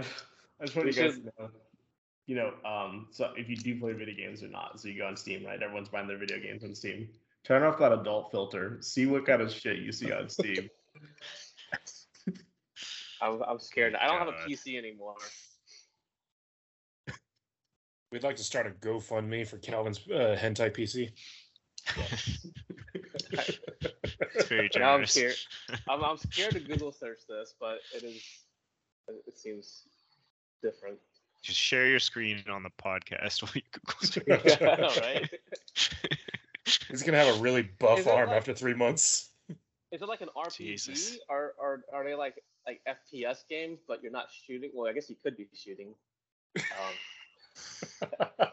[0.61, 1.49] just want you guys should- to know.
[2.25, 5.05] You know, um, so if you do play video games or not, so you go
[5.05, 5.61] on Steam, right?
[5.61, 7.09] Everyone's buying their video games on Steam.
[7.45, 8.77] Turn off that adult filter.
[8.81, 10.69] See what kind of shit you see on Steam.
[13.21, 13.95] I'm, I'm scared.
[13.95, 14.47] I don't have a God.
[14.47, 15.15] PC anymore.
[18.11, 21.11] We'd like to start a GoFundMe for Calvin's uh, hentai PC.
[23.33, 25.35] it's very Now I'm generous scared.
[25.89, 28.21] I'm, I'm scared to Google search this, but it is.
[29.27, 29.87] It seems
[30.61, 30.97] different.
[31.41, 34.61] just share your screen on the podcast while you Google search.
[34.61, 35.29] I know, right?
[36.93, 39.31] He's gonna have a really buff arm like- after three months.
[39.91, 40.57] Is it like an RPG?
[40.57, 41.17] Jesus.
[41.27, 42.35] Or, or are they like
[42.67, 44.69] like FPS games, but you're not shooting?
[44.75, 45.95] Well, I guess you could be shooting.
[46.55, 48.09] Um,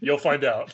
[0.00, 0.72] You'll find out.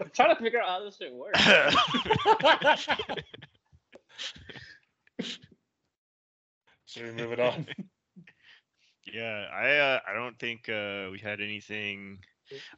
[0.00, 1.40] I'm trying to figure out how this thing works.
[6.86, 7.66] Should we move it on?
[9.10, 12.18] Yeah, I uh, I don't think uh, we had anything.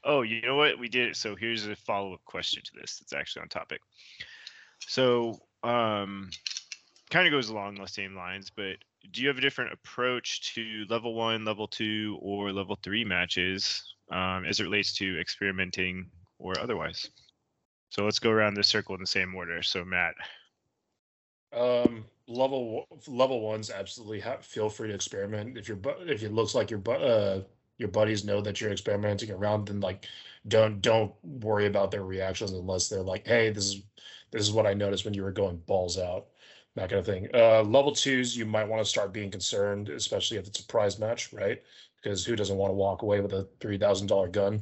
[0.05, 1.17] Oh, you know what we did?
[1.17, 2.99] So here's a follow up question to this.
[2.99, 3.81] That's actually on topic.
[4.81, 6.31] So um,
[7.11, 8.77] kind of goes along the same lines, but
[9.13, 13.95] do you have a different approach to level one, level two, or level three matches
[14.11, 17.11] um, as it relates to experimenting or otherwise?
[17.91, 19.63] So let's go around this circle in the same order.
[19.63, 20.15] So Matt,
[21.53, 25.59] Um, level level ones absolutely ha- feel free to experiment.
[25.59, 27.41] If your if it looks like your uh
[27.81, 30.05] your buddies know that you're experimenting around, then like
[30.47, 33.83] don't don't worry about their reactions unless they're like, hey, this is
[34.31, 36.27] this is what I noticed when you were going balls out,
[36.77, 37.29] that kind of thing.
[37.33, 40.99] Uh, level twos, you might want to start being concerned, especially if it's a prize
[40.99, 41.63] match, right?
[41.97, 44.61] Because who doesn't want to walk away with a three thousand dollar gun?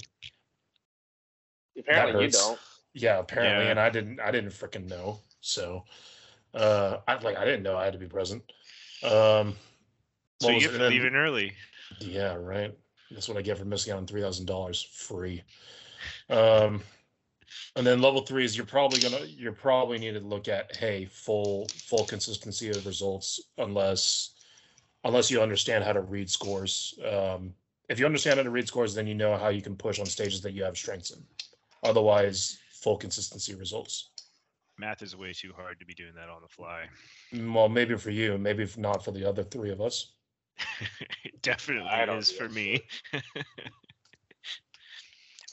[1.77, 2.59] Apparently, you don't.
[2.95, 3.71] Yeah, apparently, Yeah.
[3.73, 4.21] and I didn't.
[4.21, 5.19] I didn't freaking know.
[5.41, 5.85] So,
[6.55, 8.43] uh, I like I didn't know I had to be present.
[9.03, 9.57] Um,
[10.41, 10.79] so you was get it?
[10.79, 11.53] to leave in early.
[12.01, 12.77] Yeah, right.
[13.11, 15.43] That's what I get for missing out on three thousand dollars free.
[16.29, 16.83] Um,
[17.77, 21.07] And then level three is you're probably gonna you're probably need to look at hey
[21.07, 24.35] full full consistency of results unless
[25.05, 26.99] unless you understand how to read scores.
[27.11, 27.55] Um,
[27.89, 30.07] if you understand how to read scores, then you know how you can push on
[30.07, 31.23] stages that you have strengths in.
[31.83, 34.11] Otherwise, full consistency results.
[34.77, 36.85] Math is way too hard to be doing that on the fly.
[37.33, 40.13] Well, maybe for you, maybe not for the other three of us.
[41.25, 42.83] It definitely I is do for me.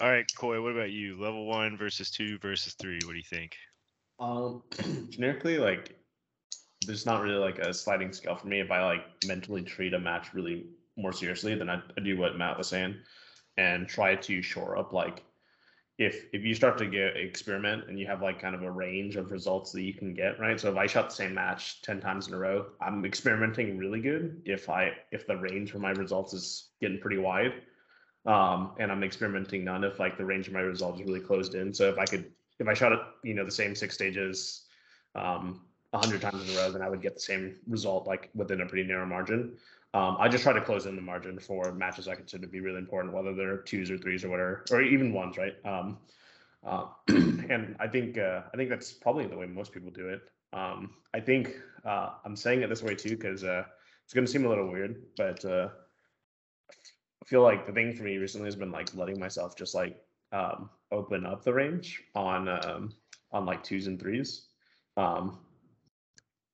[0.01, 1.19] All right, Coy, what about you?
[1.19, 2.99] Level one versus two versus three.
[3.05, 3.55] What do you think?
[4.19, 4.61] Um,
[5.09, 5.97] generically, like,
[6.85, 8.59] there's not really like a sliding scale for me.
[8.59, 10.65] If I like mentally treat a match really
[10.97, 12.95] more seriously, then I, I do what Matt was saying,
[13.57, 15.23] and try to shore up like,
[15.97, 19.15] if if you start to get experiment and you have like kind of a range
[19.15, 20.59] of results that you can get, right?
[20.59, 24.01] So if I shot the same match ten times in a row, I'm experimenting really
[24.01, 24.41] good.
[24.45, 27.53] If I if the range for my results is getting pretty wide,
[28.25, 31.55] um, and I'm experimenting none if like the range of my results is really closed
[31.55, 31.73] in.
[31.73, 34.65] So if I could if I shot it, you know, the same six stages
[35.15, 35.61] um,
[35.93, 38.59] a hundred times in a row, then I would get the same result like within
[38.59, 39.57] a pretty narrow margin.
[39.95, 42.59] Um, I just try to close in the margin for matches I consider to be
[42.59, 45.55] really important, whether they're twos or threes or whatever, or even ones, right?
[45.63, 45.99] Um,
[46.65, 50.29] uh, and I think uh, I think that's probably the way most people do it.
[50.51, 53.63] Um, I think uh, I'm saying it this way too because uh,
[54.03, 55.69] it's going to seem a little weird, but uh,
[56.69, 60.03] I feel like the thing for me recently has been like letting myself just like
[60.33, 62.93] um, open up the range on um,
[63.31, 64.47] on like twos and threes.
[64.97, 65.39] Um,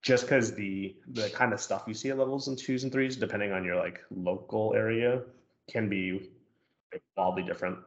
[0.02, 3.16] just because the the kind of stuff you see at levels in twos and threes,
[3.16, 5.22] depending on your like local area,
[5.70, 6.32] can be
[6.92, 7.78] like, wildly different.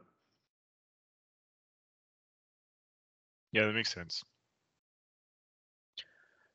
[3.52, 4.22] Yeah, that makes sense.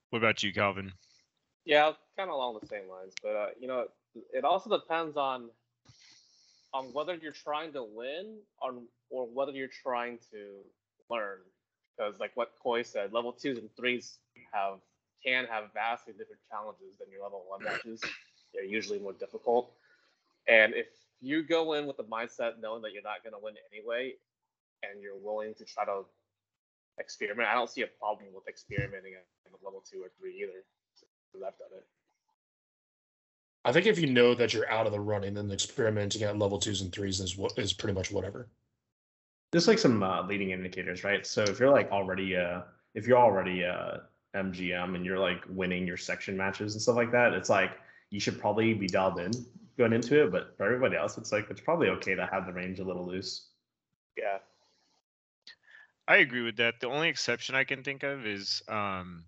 [0.10, 0.91] What about you, Calvin?
[1.66, 3.86] Yeah, kind of along the same lines, but uh, you know,
[4.34, 5.49] it also depends on
[6.74, 10.60] on whether you're trying to win on or whether you're trying to
[11.10, 11.39] learn.
[11.97, 14.20] Because like what Coy said, level twos and threes
[14.53, 14.80] have
[15.24, 18.01] can have vastly different challenges than your level one matches.
[18.53, 19.72] They're usually more difficult.
[20.47, 20.88] And if
[21.22, 24.13] you go in with the mindset knowing that you're not going to win anyway,
[24.84, 26.05] and you're willing to try to
[26.99, 29.26] experiment, I don't see a problem with experimenting at
[29.63, 30.63] level two or three either.
[31.32, 31.86] Because I've done it.
[33.65, 36.57] I think if you know that you're out of the running, then experimenting at level
[36.57, 38.47] twos and threes is what is pretty much whatever.
[39.51, 41.26] Just like some uh, leading indicators, right?
[41.26, 42.61] So if you're like already uh
[42.93, 43.97] if you're already uh
[44.36, 47.71] MGM and you're like winning your section matches and stuff like that, it's like
[48.09, 49.32] you should probably be dialed in
[49.77, 50.32] going into it.
[50.32, 53.05] But for everybody else, it's like it's probably okay to have the range a little
[53.05, 53.47] loose.
[54.17, 54.38] Yeah.
[56.07, 56.80] I agree with that.
[56.80, 59.25] The only exception I can think of is, um,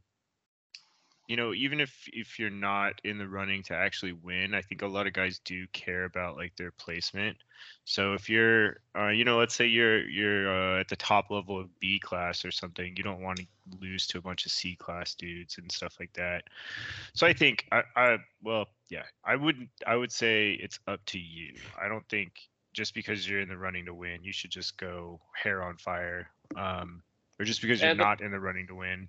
[1.32, 4.82] you know, even if if you're not in the running to actually win, I think
[4.82, 7.38] a lot of guys do care about like their placement.
[7.86, 11.58] So if you're, uh, you know, let's say you're you're uh, at the top level
[11.58, 13.46] of B class or something, you don't want to
[13.80, 16.44] lose to a bunch of C class dudes and stuff like that.
[17.14, 19.70] So I think I, I well, yeah, I wouldn't.
[19.88, 21.54] I would say it's up to you.
[21.82, 22.34] I don't think
[22.74, 26.28] just because you're in the running to win, you should just go hair on fire.
[26.58, 27.04] Um,
[27.40, 29.08] or just because you're And not in the running to win.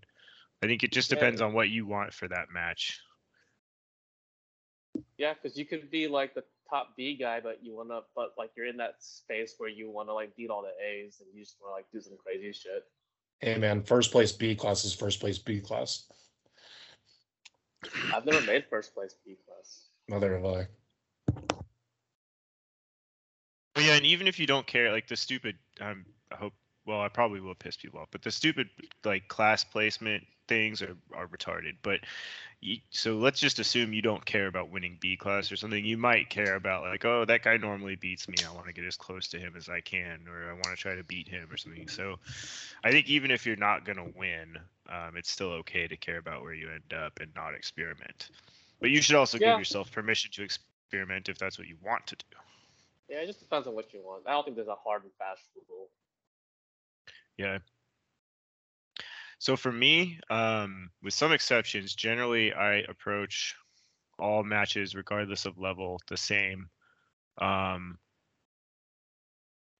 [0.62, 1.16] I think it just Yeah.
[1.16, 3.00] depends on what you want for that match.
[5.18, 8.50] Yeah, because you could be like the top B guy, but you wanna, but like
[8.56, 11.56] you're in that space where you wanna like beat all the A's and you just
[11.60, 12.84] wanna like do some crazy shit.
[13.40, 16.10] Hey man, first place B class is first place B class.
[18.14, 19.88] I've never made first place B class.
[20.08, 20.68] Neither have I.
[23.74, 26.52] But yeah, and even if you don't care, like the stupid, um, I hope,
[26.84, 28.68] well, I probably will piss people off, but the stupid
[29.04, 31.76] like class placement things are are retarded.
[31.82, 32.00] But
[32.60, 35.84] you, so let's just assume you don't care about winning B class or something.
[35.84, 38.36] You might care about like, oh, that guy normally beats me.
[38.46, 40.76] I want to get as close to him as I can, or I want to
[40.76, 41.88] try to beat him or something.
[41.88, 42.18] So
[42.84, 46.42] I think even if you're not gonna win, um, it's still okay to care about
[46.42, 48.30] where you end up and not experiment.
[48.80, 49.50] But you should also Yeah.
[49.52, 52.36] give yourself permission to experiment if that's what you want to do.
[53.08, 54.26] Yeah, it just depends on what you want.
[54.26, 55.88] I don't think there's a hard and fast rule.
[57.36, 57.58] Yeah.
[59.42, 63.56] So for me, um, with some exceptions, generally I approach
[64.16, 66.70] all matches, regardless of level, the same.
[67.38, 67.98] Um,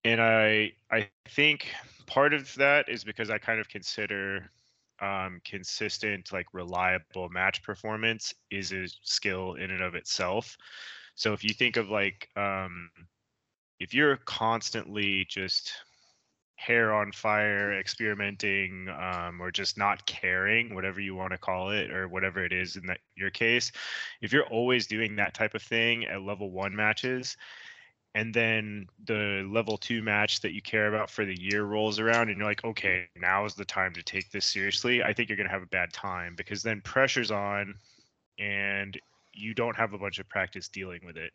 [0.03, 1.73] and I I think
[2.07, 4.49] part of that is because I kind of consider
[4.99, 10.57] um, consistent, like reliable match performance is a skill in and of itself.
[11.15, 12.89] So if you think of like um,
[13.79, 15.73] if you're constantly just
[16.55, 21.91] hair on fire, experimenting, um, or just not caring, whatever you want to call it,
[21.91, 23.71] or whatever it is in that your case,
[24.21, 27.35] if you're always doing that type of thing at level one matches,
[28.15, 32.29] and then the level two match that you care about for the year rolls around
[32.29, 35.35] and you're like okay now is the time to take this seriously i think you're
[35.35, 37.73] going to have a bad time because then pressure's on
[38.39, 38.99] and
[39.33, 41.31] you don't have a bunch of practice dealing with it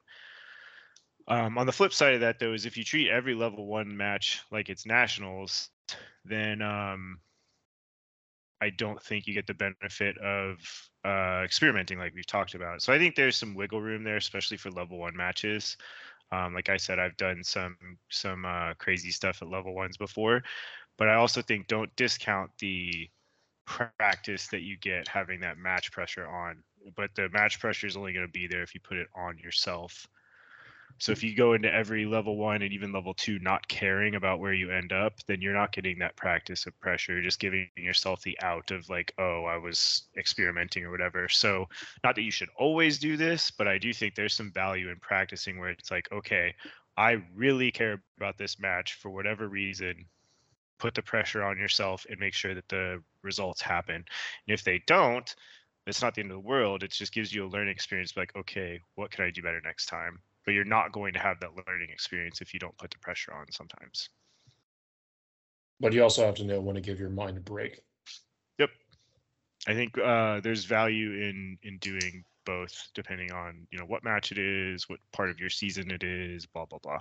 [1.29, 3.97] um, on the flip side of that though is if you treat every level one
[3.97, 5.71] match like it's nationals
[6.25, 7.19] then um,
[8.61, 10.59] i don't think you get the benefit of
[11.05, 14.57] uh, experimenting like we've talked about so i think there's some wiggle room there especially
[14.57, 15.77] for level one matches
[16.31, 17.77] um, like I said, I've done some
[18.11, 20.43] some uh, crazy stuff at level ones before,
[20.99, 23.09] but I also think don't discount the
[23.67, 26.63] practice that you get having that match pressure on.
[26.97, 29.39] But the match pressure is only going to be there if you put it on
[29.39, 30.07] yourself.
[30.97, 34.41] So if you go into every level one and even level two not caring about
[34.41, 37.13] where you end up, then you're not getting that practice of pressure.
[37.13, 41.29] You're just giving yourself the out of like, oh, I was experimenting or whatever.
[41.29, 41.69] So
[42.03, 44.97] not that you should always do this, but I do think there's some value in
[44.97, 46.55] practicing where it's like, okay,
[46.97, 50.07] I really care about this match for whatever reason.
[50.81, 53.95] Put the pressure on yourself and make sure that the results happen.
[53.95, 54.05] And
[54.47, 55.33] if they don't,
[55.87, 56.83] it's not the end of the world.
[56.83, 58.17] It just gives you a learning experience.
[58.17, 60.21] Like, okay, what can I do better next time?
[60.49, 63.35] But you're not going to have that learning experience if you don't put the pressure
[63.35, 64.09] on sometimes.
[65.79, 67.83] But you also have to know when to give your mind a break.
[68.59, 68.71] Yep.
[69.67, 74.33] I think uh, there's value in in doing both depending on you know what match
[74.33, 77.01] it is, what part of your season it is, blah blah blah.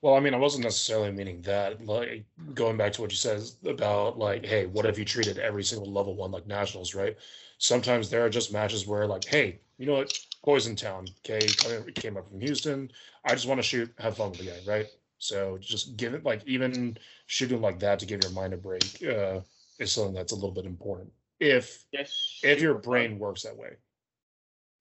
[0.00, 1.84] Well, I mean, I wasn't necessarily meaning that.
[1.84, 2.24] Like
[2.54, 5.92] going back to what you said about like, hey, what if you treated every single
[5.92, 7.18] level one like nationals, right?
[7.58, 10.10] Sometimes there are just matches where like, hey, you know what?
[10.44, 11.06] Poison Town.
[11.24, 11.46] Okay,
[11.94, 12.90] came up from Houston.
[13.24, 14.86] I just want to shoot, have fun with the game, right?
[15.18, 18.84] So just give it like even shooting like that to give your mind a break
[19.02, 19.40] uh,
[19.78, 21.12] is something that's a little bit important.
[21.40, 22.40] If Yes.
[22.42, 23.76] if your brain works that way.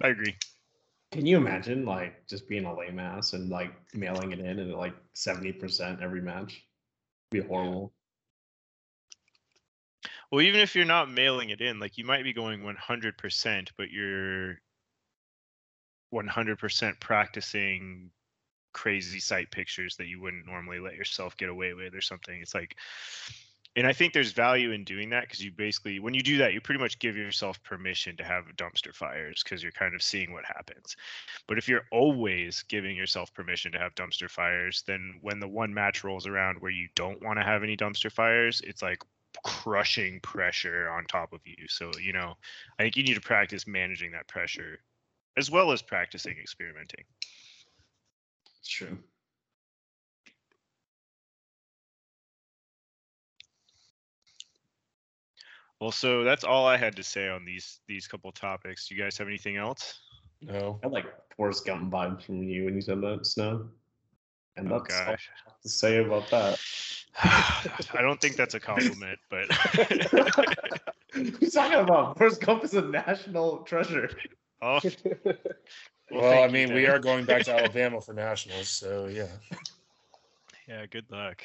[0.02, 0.36] I agree.
[1.12, 4.74] Can you imagine like just being a lame ass and like mailing it in and
[4.74, 6.64] like seventy percent every match?
[7.32, 7.94] It'd be horrible.
[10.32, 13.90] Well, even if you're not mailing it in, like you might be going 100%, but
[13.90, 14.60] you're
[16.14, 18.12] 100% practicing
[18.74, 22.40] crazy sight pictures that you wouldn't normally let yourself get away with or something.
[22.42, 22.76] It's like,
[23.76, 26.54] and I think there's value in doing that because you basically, when you do that,
[26.54, 30.34] you pretty much give yourself permission to have dumpster fires because you're kind of seeing
[30.34, 30.96] what happens.
[31.48, 35.74] But if you're always giving yourself permission to have dumpster fires, then when the one
[35.74, 39.04] match rolls around where you don't want to have any dumpster fires, it's like
[39.44, 41.68] crushing pressure on top of you.
[41.68, 42.36] So, you know,
[42.80, 44.80] I think you need to practice managing that pressure
[45.38, 47.04] as well as practicing experimenting.
[48.60, 48.98] It's true.
[55.80, 58.88] Well, so that's all I had to say on these these couple topics.
[58.88, 60.00] Do you guys have anything else?
[60.42, 60.80] No.
[60.82, 63.68] I had like Forrest Gump vibes from you when you said that snow.
[64.56, 65.30] And Oh that's all I gosh.
[65.46, 66.60] have to say about that.
[67.24, 69.52] I don't think that's a compliment, but
[71.14, 72.18] Who's talking about?
[72.18, 74.10] Forrest Gump is a national treasure.
[74.62, 74.80] Oh,
[76.10, 79.28] Well, thank I you, mean, we are going back to Alabama for nationals, so yeah.
[80.68, 81.44] Yeah, good luck.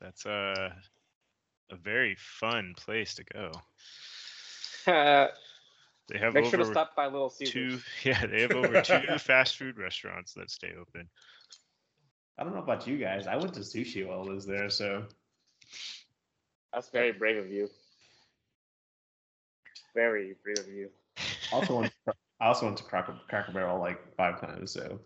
[0.00, 0.74] That's a
[1.70, 3.52] a very fun place to go.
[6.08, 7.78] They have Make sure to over stop by Little two.
[8.02, 11.08] Yeah, they have over two fast food restaurants that stay open.
[12.38, 13.26] I don't know about you guys.
[13.26, 15.04] I went to sushi while I was there, so
[16.74, 17.70] That's very brave of you.
[19.94, 20.90] Very brave of you.
[21.52, 21.92] Also went.
[22.42, 24.98] I also went to Cracker, Cracker Barrel like five times, so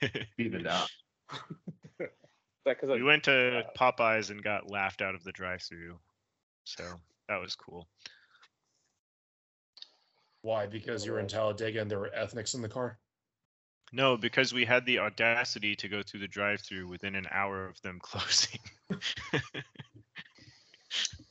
[0.38, 0.88] even out.
[2.82, 5.98] We went to Popeyes and got laughed out of the drive-through,
[6.64, 6.84] so
[7.28, 7.88] that was cool.
[10.42, 10.66] Why?
[10.66, 12.98] Because you were in uh, Talladega and there were ethnics in the car?
[13.92, 17.80] No, because we had the audacity to go through the drive-through within an hour of
[17.80, 18.60] them closing.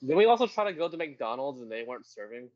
[0.05, 2.49] Did we also try to go to McDonald's and they weren't serving?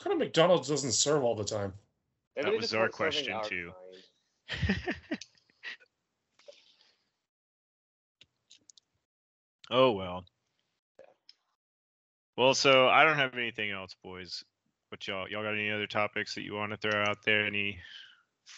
[0.00, 0.06] Yep.
[0.06, 0.10] Yeah.
[0.10, 1.72] What kind of McDonald's doesn't serve all the time?
[2.36, 3.72] Maybe That they was our question, our too.
[9.70, 10.24] oh well.
[12.36, 14.42] Well, so I don't have anything else, boys.
[14.90, 17.46] But y'all, y'all got any other topics that you want to throw out there?
[17.46, 17.78] Any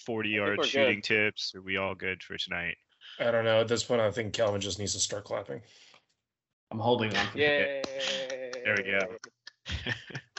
[0.07, 1.05] forty-yard shooting good.
[1.05, 1.55] tips?
[1.55, 2.77] Are we all good for tonight?
[3.19, 3.61] I don't know.
[3.61, 5.61] At this point, I think Calvin just needs to start clapping.
[6.71, 7.27] I'm holding on.
[7.27, 7.83] For Yay!
[8.65, 9.01] There we go.